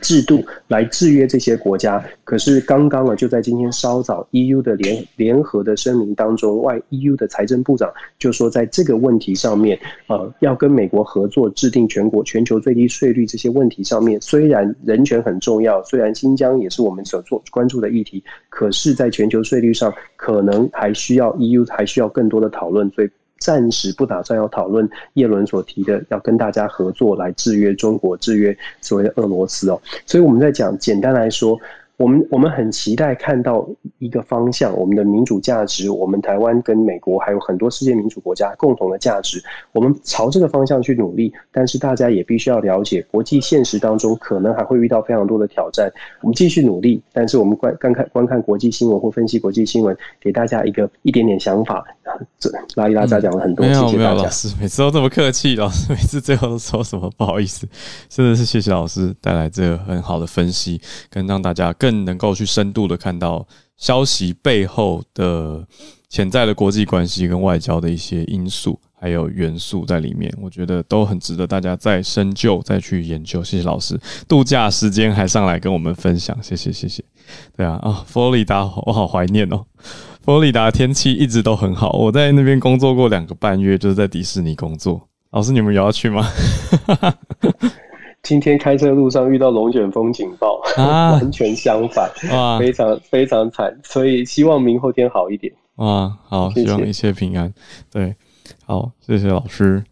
[0.00, 23.10] 制度来制约这些国家，可是刚刚啊，就在今天稍早，EU 的联联合的声明当中，外 EU 的财政部长就说，在这个问题上面，呃，要跟美国合作制定全国全球最低税率这些问题上面，虽然人权很重要，虽然新疆也是我们所做关注的议题，可是，在全球税率上，可能还需要 EU 还需要更多的讨论，所以。
[23.42, 31.58] 暂时不打算要讨论叶伦所提的要跟大家合作来制约中国、制约所谓的俄罗斯哦，所以我们在讲，简单来说。
[31.98, 33.64] 我们我们很期待看到
[33.98, 39.40] 一个方向，我们的民主价值，我们台湾跟美国还有很多世界民主国家共同的价值，
[39.70, 41.32] 我们朝这个方向去努力。
[41.52, 45.88] 但是大家也必须要了解，国际现实当中可能还会遇到非常多的挑战。
[46.22, 51.84] 我们继续努力，但是我们观观看观看国际新闻或分析国际新闻，给大家一个一点点想法。
[52.40, 54.22] 这拉里拉扎讲了很多，谢谢大家。
[54.24, 57.68] 老师 每次都这么客气，老师每次最后都说什么不好意思，
[58.08, 61.91] 真的是谢谢老师带来这个很好的分析，跟让大家更。
[61.92, 65.66] 能够去深度的看到消息背后的
[66.08, 73.42] 潜在的国际关系跟外交的一些因素，还有元素在里面，我觉得都很值得大家再深究、再去研究。
[73.42, 77.02] 谢谢老师，度假时间还上来跟我们分享，谢谢谢谢。
[77.56, 79.64] 对啊啊，佛罗里达我好怀念哦，
[80.22, 85.08] 佛罗里达天气一直都很好，我在那边工作过两个半月，就是在迪士尼工作。
[85.30, 86.30] 老师，你们有要去吗？
[88.22, 92.08] 今天开车路上遇到龙卷风警报， 完全相反，
[92.56, 95.52] 非常非常惨，所以希望明后天好一点。
[95.76, 97.52] 哇，好，希望一切平安。
[97.90, 98.14] 对，
[98.64, 99.82] 好，谢谢老师。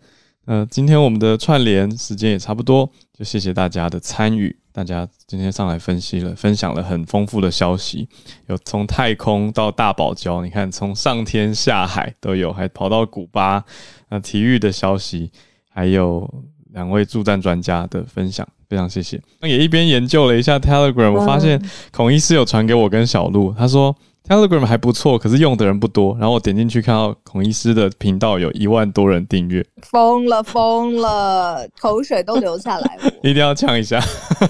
[0.45, 4.57] 呃，今天我们的串联时间也差不多，就谢谢大家的参与。
[4.73, 8.09] 大家今天上来分析了，分享了很丰富的消息，
[8.47, 13.65] 有从太空到大堡礁，你看从上天下海都有，还跑到古巴，
[14.11, 15.33] 那体育的消息
[15.69, 16.33] 还有。
[16.73, 19.21] 两位助战专家的分享，非常谢谢。
[19.41, 21.61] 那也一边研究了一下 Telegram，我发现
[21.91, 23.97] 孔医师有传给我跟小鹿，他说。
[24.27, 26.17] Telegram 还不错，可是用的人不多。
[26.19, 33.13] 然后我点进去看到孔医师的频道有一万多人订阅，疯了疯了，口水都流下来了。
[33.25, 34.01] 一定要呛一下，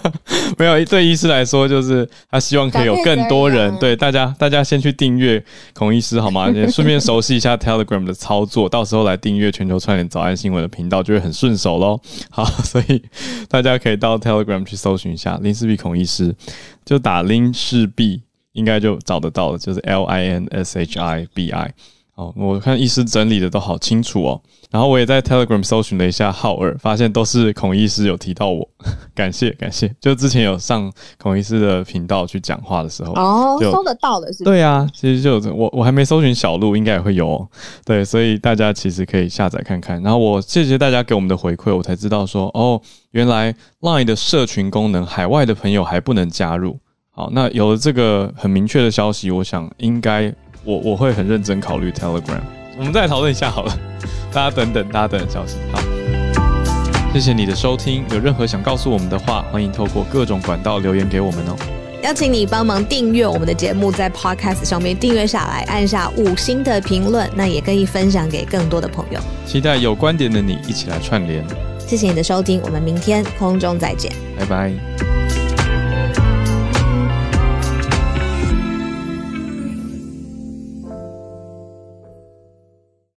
[0.58, 5.42] 没有对医师来说，就是他希望可以有更多人对大家，大家先去订阅
[5.72, 6.48] 孔医师好吗？
[6.52, 11.98] 也顺便熟悉一下 Telegram 的操作，到时候来订阅全球串联早安新闻的频道就会很顺手喽。
[12.28, 13.02] 好，所以
[13.48, 16.34] 大家可以到 Telegram 去搜寻一下林世璧孔医师，
[16.84, 18.22] 就打林世璧。
[18.52, 21.72] 应该就找得到了，就是 L I N S H I B I。
[22.16, 24.38] 哦，我看医师整理的都好清楚哦。
[24.70, 28.68] 然后我也在 Telegram 搜寻了一下浩尔，发现都是孔医师有提到我，
[29.14, 29.90] 感谢感谢。
[29.98, 34.44] 就之前有上孔医师的频道去讲话的时候，哦，搜得到的是？
[34.44, 37.48] 对啊，其实就我我还没搜寻小鹿，应该也会有。
[37.86, 40.02] 对，所以大家其实可以下载看看。
[40.02, 42.78] 然后我谢谢大家给我们的回馈，我才知道说，哦，
[43.12, 46.78] 原来 Line 的社群功能，海外的朋友还不能加入。
[47.12, 50.32] 好，那有了这个很明确的消息，我想应该
[50.64, 52.40] 我我会很认真考虑 Telegram。
[52.78, 53.78] 我们再讨论一下好了，
[54.32, 55.56] 大家等等，大家等消息。
[55.70, 55.80] 好，
[57.12, 58.04] 谢谢你的收听。
[58.10, 61.56] 有任何想告诉我们的话，欢迎透过各种管道留言给我们哦。
[62.02, 69.20] 邀请你帮忙订阅我们的节目，在 Podcast 上面订阅下来，按下五星的评论，那也可以分享给更多的朋友。
[69.44, 71.44] 期待有观点的你一起来串联。
[71.78, 75.39] 谢谢你的收听，我们明天空中再见，拜拜。